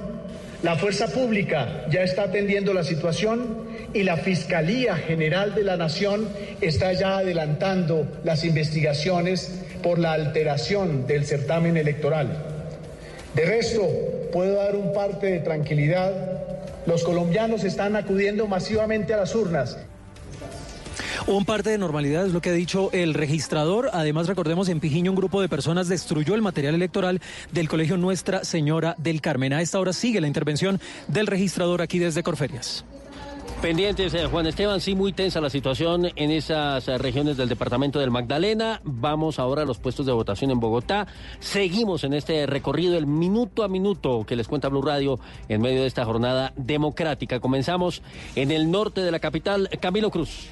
[0.64, 6.28] la fuerza pública ya está atendiendo la situación y la Fiscalía General de la Nación
[6.62, 12.44] está ya adelantando las investigaciones por la alteración del certamen electoral.
[13.36, 13.88] De resto,
[14.34, 16.12] puedo dar un parte de tranquilidad.
[16.88, 19.78] Los colombianos están acudiendo masivamente a las urnas.
[21.28, 23.90] Un parte de normalidad es lo que ha dicho el registrador.
[23.94, 27.22] Además, recordemos, en Pijiño un grupo de personas destruyó el material electoral
[27.52, 29.54] del Colegio Nuestra Señora del Carmen.
[29.54, 32.86] A esta hora sigue la intervención del registrador aquí desde Corferias.
[33.62, 37.98] Pendientes, eh, Juan Esteban, sí, muy tensa la situación en esas eh, regiones del departamento
[37.98, 38.82] del Magdalena.
[38.84, 41.08] Vamos ahora a los puestos de votación en Bogotá.
[41.40, 45.20] Seguimos en este recorrido, el minuto a minuto que les cuenta Blue Radio
[45.50, 47.40] en medio de esta jornada democrática.
[47.40, 48.04] Comenzamos
[48.36, 50.52] en el norte de la capital, Camilo Cruz.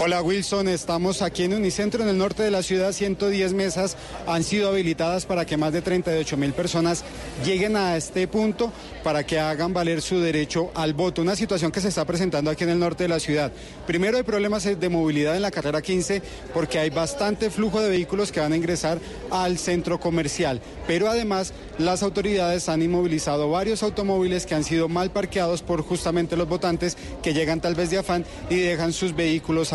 [0.00, 2.92] Hola Wilson, estamos aquí en Unicentro, en el norte de la ciudad.
[2.92, 3.96] 110 mesas
[4.28, 7.02] han sido habilitadas para que más de 38 mil personas
[7.44, 8.72] lleguen a este punto
[9.02, 11.20] para que hagan valer su derecho al voto.
[11.20, 13.50] Una situación que se está presentando aquí en el norte de la ciudad.
[13.88, 16.22] Primero hay problemas de movilidad en la carrera 15
[16.54, 19.00] porque hay bastante flujo de vehículos que van a ingresar
[19.32, 20.60] al centro comercial.
[20.86, 26.36] Pero además las autoridades han inmovilizado varios automóviles que han sido mal parqueados por justamente
[26.36, 29.72] los votantes que llegan tal vez de afán y dejan sus vehículos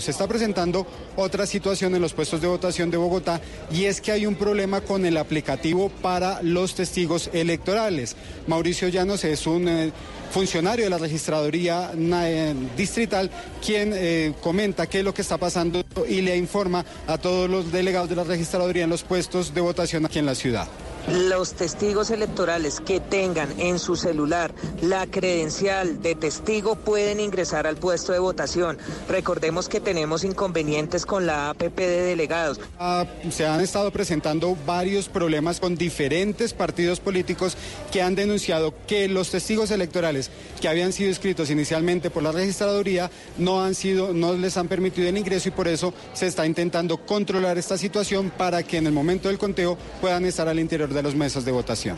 [0.00, 0.86] Se está presentando
[1.16, 4.80] otra situación en los puestos de votación de Bogotá y es que hay un problema
[4.80, 8.16] con el aplicativo para los testigos electorales.
[8.46, 9.92] Mauricio Llanos es un eh,
[10.30, 13.30] funcionario de la registraduría eh, distrital
[13.62, 17.70] quien eh, comenta qué es lo que está pasando y le informa a todos los
[17.70, 20.68] delegados de la registraduría en los puestos de votación aquí en la ciudad.
[21.08, 27.76] Los testigos electorales que tengan en su celular la credencial de testigo pueden ingresar al
[27.76, 28.78] puesto de votación.
[29.08, 32.60] Recordemos que tenemos inconvenientes con la APP de delegados.
[32.78, 37.56] Ah, se han estado presentando varios problemas con diferentes partidos políticos
[37.90, 40.30] que han denunciado que los testigos electorales
[40.60, 45.08] que habían sido inscritos inicialmente por la registraduría no han sido, no les han permitido
[45.08, 48.92] el ingreso y por eso se está intentando controlar esta situación para que en el
[48.92, 51.96] momento del conteo puedan estar al interior de los mesas de votación.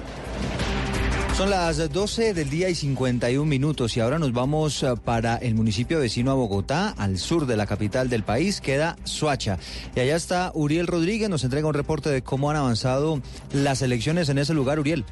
[1.36, 5.54] Son las 12 del día y 51 minutos y ahora nos vamos eh, para el
[5.54, 9.58] municipio vecino a Bogotá, al sur de la capital del país, queda Suacha.
[9.96, 13.22] Y allá está Uriel Rodríguez, nos entrega un reporte de cómo han avanzado
[13.54, 15.06] las elecciones en ese lugar, Uriel.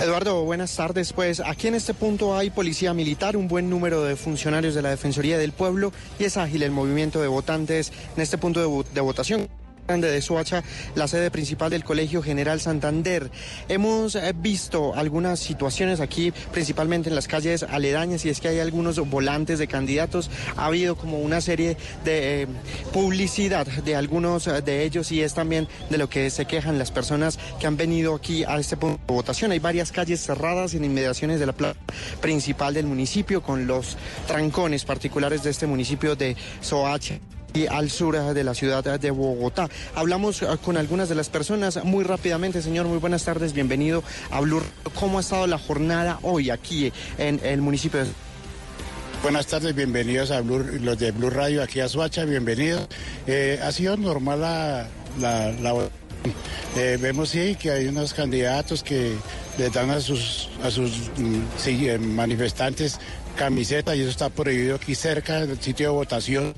[0.00, 1.12] Eduardo, buenas tardes.
[1.12, 4.90] Pues aquí en este punto hay policía militar, un buen número de funcionarios de la
[4.90, 9.48] Defensoría del Pueblo y es ágil el movimiento de votantes en este punto de votación.
[9.88, 10.62] De Soacha,
[10.96, 13.30] la sede principal del Colegio General Santander.
[13.70, 18.60] Hemos eh, visto algunas situaciones aquí, principalmente en las calles aledañas, y es que hay
[18.60, 20.30] algunos volantes de candidatos.
[20.58, 22.46] Ha habido como una serie de eh,
[22.92, 26.90] publicidad de algunos eh, de ellos y es también de lo que se quejan las
[26.90, 29.52] personas que han venido aquí a este punto de votación.
[29.52, 31.78] Hay varias calles cerradas en inmediaciones de la plaza
[32.20, 37.18] principal del municipio con los trancones particulares de este municipio de Soacha
[37.54, 39.68] y al sur eh, de la ciudad de Bogotá.
[39.94, 42.62] Hablamos eh, con algunas de las personas muy rápidamente.
[42.62, 44.62] Señor, muy buenas tardes, bienvenido a Blue.
[44.94, 48.10] ¿Cómo ha estado la jornada hoy aquí en el municipio de...
[49.22, 52.86] Buenas tardes, bienvenidos a Blue, los de Blue Radio aquí a Suacha, bienvenidos.
[53.26, 54.86] Eh, ha sido normal la,
[55.18, 55.88] la,
[56.76, 59.16] eh, vemos sí que hay unos candidatos que
[59.58, 63.00] le dan a sus, a sus mm, manifestantes
[63.36, 66.54] camisetas y eso está prohibido aquí cerca del sitio de votación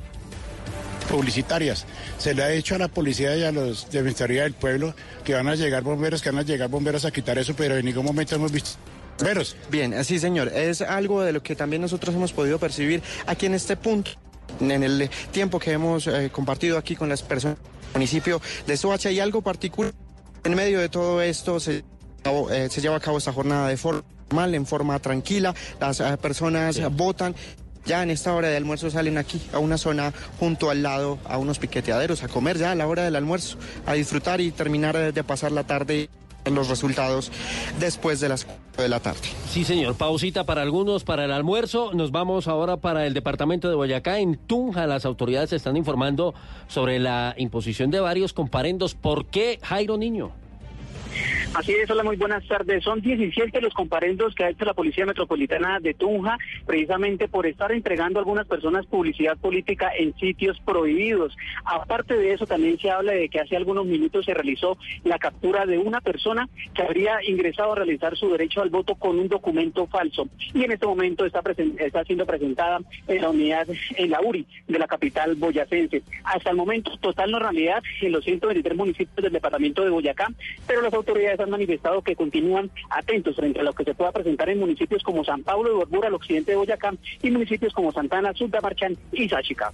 [1.10, 1.86] publicitarias.
[2.18, 4.94] Se le ha dicho a la policía y a los de Ministerio del Pueblo
[5.24, 7.84] que van a llegar bomberos, que van a llegar bomberos a quitar eso, pero en
[7.84, 8.70] ningún momento hemos visto
[9.18, 9.56] bomberos.
[9.70, 13.54] Bien, así señor, es algo de lo que también nosotros hemos podido percibir aquí en
[13.54, 14.12] este punto,
[14.60, 19.10] en el tiempo que hemos eh, compartido aquí con las personas del municipio de Soacha
[19.10, 19.92] y algo particular.
[20.44, 21.84] En medio de todo esto se,
[22.24, 26.16] eh, se lleva a cabo esta jornada de forma normal, en forma tranquila, las eh,
[26.22, 27.34] personas votan
[27.90, 31.38] ya en esta hora de almuerzo salen aquí a una zona junto al lado a
[31.38, 35.24] unos piqueteaderos a comer ya a la hora del almuerzo, a disfrutar y terminar de
[35.24, 36.08] pasar la tarde
[36.44, 37.32] los resultados
[37.80, 39.28] después de las 4 de la tarde.
[39.48, 39.96] Sí, señor.
[39.96, 41.90] Pausita para algunos para el almuerzo.
[41.92, 44.20] Nos vamos ahora para el departamento de Boyacá.
[44.20, 46.32] En Tunja las autoridades están informando
[46.68, 48.94] sobre la imposición de varios comparendos.
[48.94, 50.30] ¿Por qué Jairo Niño?
[51.54, 52.82] Así es, hola, muy buenas tardes.
[52.84, 57.72] Son 17 los comparendos que ha hecho la Policía Metropolitana de Tunja, precisamente por estar
[57.72, 61.36] entregando a algunas personas publicidad política en sitios prohibidos.
[61.64, 65.66] Aparte de eso, también se habla de que hace algunos minutos se realizó la captura
[65.66, 69.86] de una persona que habría ingresado a realizar su derecho al voto con un documento
[69.86, 70.28] falso.
[70.54, 71.42] Y en este momento está,
[71.78, 73.66] está siendo presentada en la unidad,
[73.96, 76.02] en la URI de la capital boyacense.
[76.24, 80.28] Hasta el momento, total normalidad en los 123 municipios del departamento de Boyacá,
[80.66, 84.48] pero las autoridades han manifestado que continúan atentos frente a lo que se pueda presentar
[84.48, 88.32] en municipios como San Pablo de Borbura, al occidente de Boyacá, y municipios como Santana,
[88.62, 89.72] Marchán y Sáchica.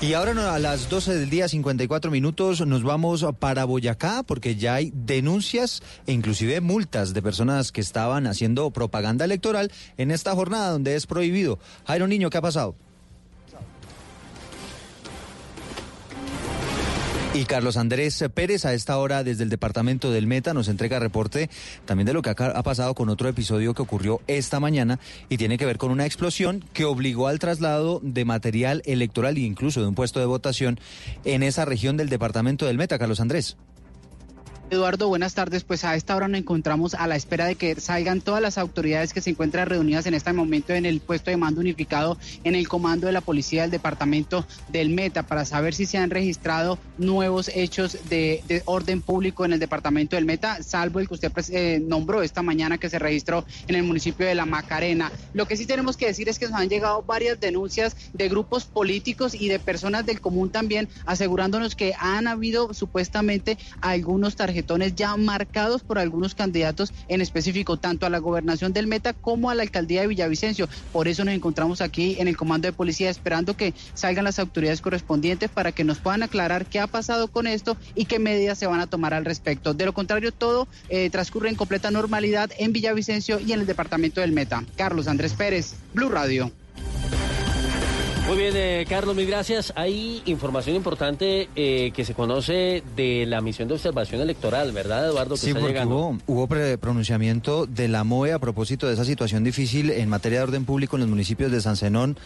[0.00, 4.74] Y ahora a las 12 del día, 54 minutos, nos vamos para Boyacá porque ya
[4.74, 10.72] hay denuncias e inclusive multas de personas que estaban haciendo propaganda electoral en esta jornada
[10.72, 11.58] donde es prohibido.
[11.86, 12.74] Jairo Niño, ¿qué ha pasado?
[17.34, 21.50] Y Carlos Andrés Pérez a esta hora desde el departamento del Meta nos entrega reporte
[21.84, 25.58] también de lo que ha pasado con otro episodio que ocurrió esta mañana y tiene
[25.58, 29.88] que ver con una explosión que obligó al traslado de material electoral e incluso de
[29.88, 30.78] un puesto de votación
[31.24, 33.00] en esa región del departamento del Meta.
[33.00, 33.56] Carlos Andrés.
[34.70, 35.62] Eduardo, buenas tardes.
[35.62, 39.12] Pues a esta hora nos encontramos a la espera de que salgan todas las autoridades
[39.12, 42.66] que se encuentran reunidas en este momento en el puesto de mando unificado en el
[42.66, 47.50] comando de la policía del departamento del Meta para saber si se han registrado nuevos
[47.54, 51.82] hechos de, orden público en el departamento del Meta, salvo el que usted pues, eh,
[51.86, 55.12] nombró esta mañana que se registró en el municipio de La Macarena.
[55.34, 58.64] Lo que sí tenemos que decir es que nos han llegado varias denuncias de grupos
[58.64, 64.53] políticos y de personas del común también asegurándonos que han habido supuestamente algunos tarjetas
[64.94, 69.54] ya marcados por algunos candidatos en específico, tanto a la gobernación del Meta como a
[69.54, 70.68] la alcaldía de Villavicencio.
[70.92, 74.80] Por eso nos encontramos aquí en el comando de policía esperando que salgan las autoridades
[74.80, 78.66] correspondientes para que nos puedan aclarar qué ha pasado con esto y qué medidas se
[78.66, 79.74] van a tomar al respecto.
[79.74, 84.20] De lo contrario, todo eh, transcurre en completa normalidad en Villavicencio y en el departamento
[84.20, 84.64] del Meta.
[84.76, 86.50] Carlos Andrés Pérez, Blue Radio.
[88.26, 89.74] Muy bien, eh, Carlos, mil gracias.
[89.76, 95.36] Hay información importante eh, que se conoce de la misión de observación electoral, ¿verdad, Eduardo?
[95.36, 100.08] sí, porque hubo, hubo pronunciamiento de la MOE a propósito de esa situación difícil en
[100.08, 102.16] materia de orden público en los municipios de San Zenón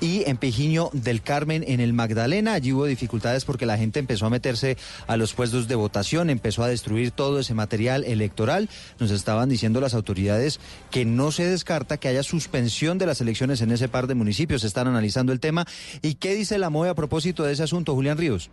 [0.00, 2.54] y en Pejiño del Carmen, en el Magdalena.
[2.54, 6.62] Allí hubo dificultades porque la gente empezó a meterse a los puestos de votación, empezó
[6.62, 8.70] a destruir todo ese material electoral.
[8.98, 13.60] Nos estaban diciendo las autoridades que no se descarta que haya suspensión de las elecciones
[13.60, 14.62] en ese par de municipios.
[14.62, 15.66] Se están analizando el tema.
[16.00, 18.48] ¿Y qué dice la MOE a propósito de ese asunto, Julián Ríos?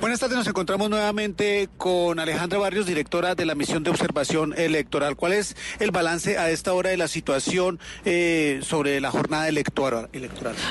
[0.00, 5.16] Buenas tardes, nos encontramos nuevamente con Alejandra Barrios, directora de la misión de observación electoral.
[5.16, 10.08] ¿Cuál es el balance a esta hora de la situación eh, sobre la jornada electoral?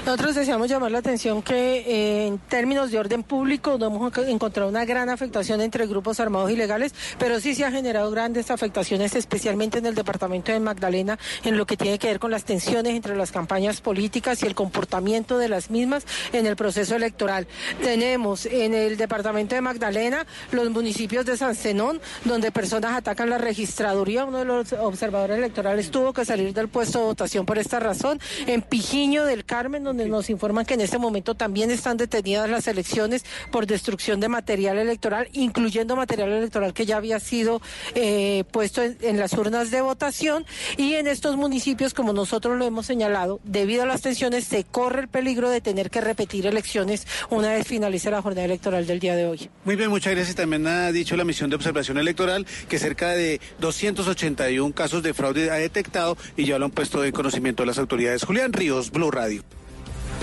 [0.06, 4.70] Nosotros deseamos llamar la atención que eh, en términos de orden público no hemos encontrado
[4.70, 9.80] una gran afectación entre grupos armados ilegales, pero sí se ha generado grandes afectaciones, especialmente
[9.80, 13.16] en el departamento de Magdalena, en lo que tiene que ver con las tensiones entre
[13.16, 17.48] las campañas políticas y el comportamiento de las mismas en el proceso electoral.
[17.82, 23.38] Tenemos en el departamento de Magdalena, los municipios de San Zenón, donde personas atacan la
[23.38, 24.26] registraduría.
[24.26, 28.20] Uno de los observadores electorales tuvo que salir del puesto de votación por esta razón.
[28.48, 32.68] En Pijiño del Carmen, donde nos informan que en este momento también están detenidas las
[32.68, 37.62] elecciones por destrucción de material electoral, incluyendo material electoral que ya había sido
[37.96, 40.46] eh, puesto en, en las urnas de votación.
[40.78, 45.02] Y en estos municipios, como nosotros lo hemos señalado, debido a las tensiones, se corre
[45.02, 49.16] el peligro de tener que repetir elecciones una vez finalice la jornada electoral del día
[49.16, 49.50] de hoy.
[49.66, 50.36] Muy bien, muchas gracias.
[50.36, 55.50] También ha dicho la misión de observación electoral que cerca de 281 casos de fraude
[55.52, 58.24] ha detectado y ya lo han puesto de conocimiento de las autoridades.
[58.24, 59.44] Julián Ríos, Blue Radio.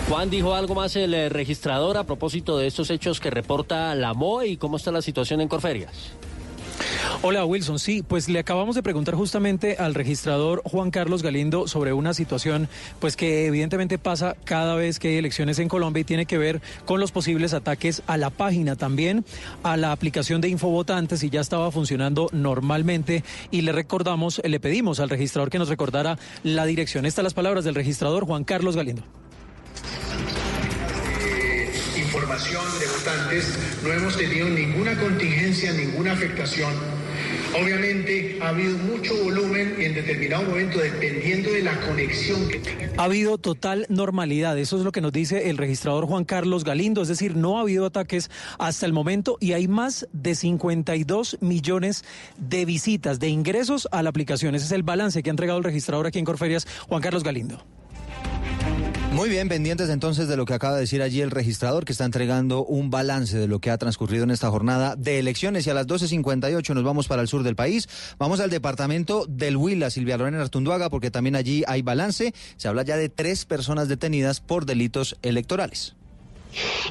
[0.08, 4.14] Juan dijo algo más el eh, registrador a propósito de estos hechos que reporta la
[4.14, 6.12] MOE y cómo está la situación en Corferias.
[7.22, 11.93] Hola Wilson, sí, pues le acabamos de preguntar justamente al registrador Juan Carlos Galindo sobre
[11.93, 12.68] una situación
[12.99, 16.62] pues que evidentemente pasa cada vez que hay elecciones en Colombia y tiene que ver
[16.87, 19.24] con los posibles ataques a la página también,
[19.62, 23.22] a la aplicación de Infovotantes y ya estaba funcionando normalmente.
[23.51, 27.07] Y le recordamos, le pedimos al registrador que nos recordara la dirección.
[27.07, 29.03] Estas las palabras del registrador Juan Carlos Galindo
[32.31, 36.72] de votantes, no hemos tenido ninguna contingencia, ninguna afectación.
[37.61, 42.62] Obviamente ha habido mucho volumen en determinado momento, dependiendo de la conexión que
[42.97, 47.03] Ha habido total normalidad, eso es lo que nos dice el registrador Juan Carlos Galindo,
[47.03, 52.05] es decir, no ha habido ataques hasta el momento y hay más de 52 millones
[52.39, 54.55] de visitas, de ingresos a la aplicación.
[54.55, 57.61] Ese es el balance que ha entregado el registrador aquí en Corferias, Juan Carlos Galindo.
[59.12, 62.04] Muy bien, pendientes entonces de lo que acaba de decir allí el registrador, que está
[62.04, 65.66] entregando un balance de lo que ha transcurrido en esta jornada de elecciones.
[65.66, 67.88] Y a las 12.58 nos vamos para el sur del país.
[68.18, 72.32] Vamos al departamento del Huila, Silvia Lorena Artunduaga, porque también allí hay balance.
[72.56, 75.96] Se habla ya de tres personas detenidas por delitos electorales.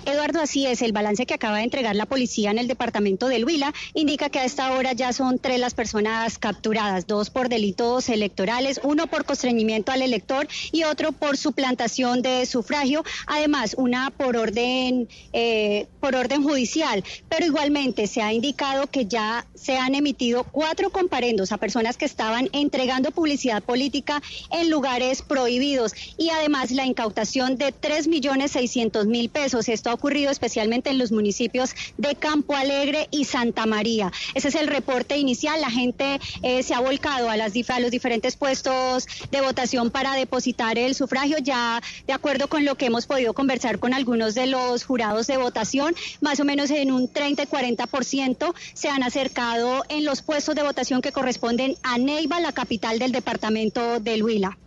[0.06, 0.82] Eduardo, así es.
[0.82, 4.40] El balance que acaba de entregar la policía en el departamento del Huila indica que
[4.40, 9.26] a esta hora ya son tres las personas capturadas, dos por delitos electorales, uno por
[9.26, 16.16] constreñimiento al elector y otro por suplantación de sufragio, además una por orden eh, por
[16.16, 17.04] orden judicial.
[17.28, 22.06] Pero igualmente se ha indicado que ya se han emitido cuatro comparendos a personas que
[22.06, 29.06] estaban entregando publicidad política en lugares prohibidos y además la incautación de tres millones seiscientos
[29.06, 34.12] mil esto ha ocurrido especialmente en los municipios de Campo Alegre y Santa María.
[34.36, 35.60] Ese es el reporte inicial.
[35.60, 40.14] La gente eh, se ha volcado a, las, a los diferentes puestos de votación para
[40.14, 41.38] depositar el sufragio.
[41.40, 45.38] Ya de acuerdo con lo que hemos podido conversar con algunos de los jurados de
[45.38, 50.56] votación, más o menos en un 30 y 40% se han acercado en los puestos
[50.56, 54.58] de votación que corresponden a Neiva, la capital del departamento del Huila.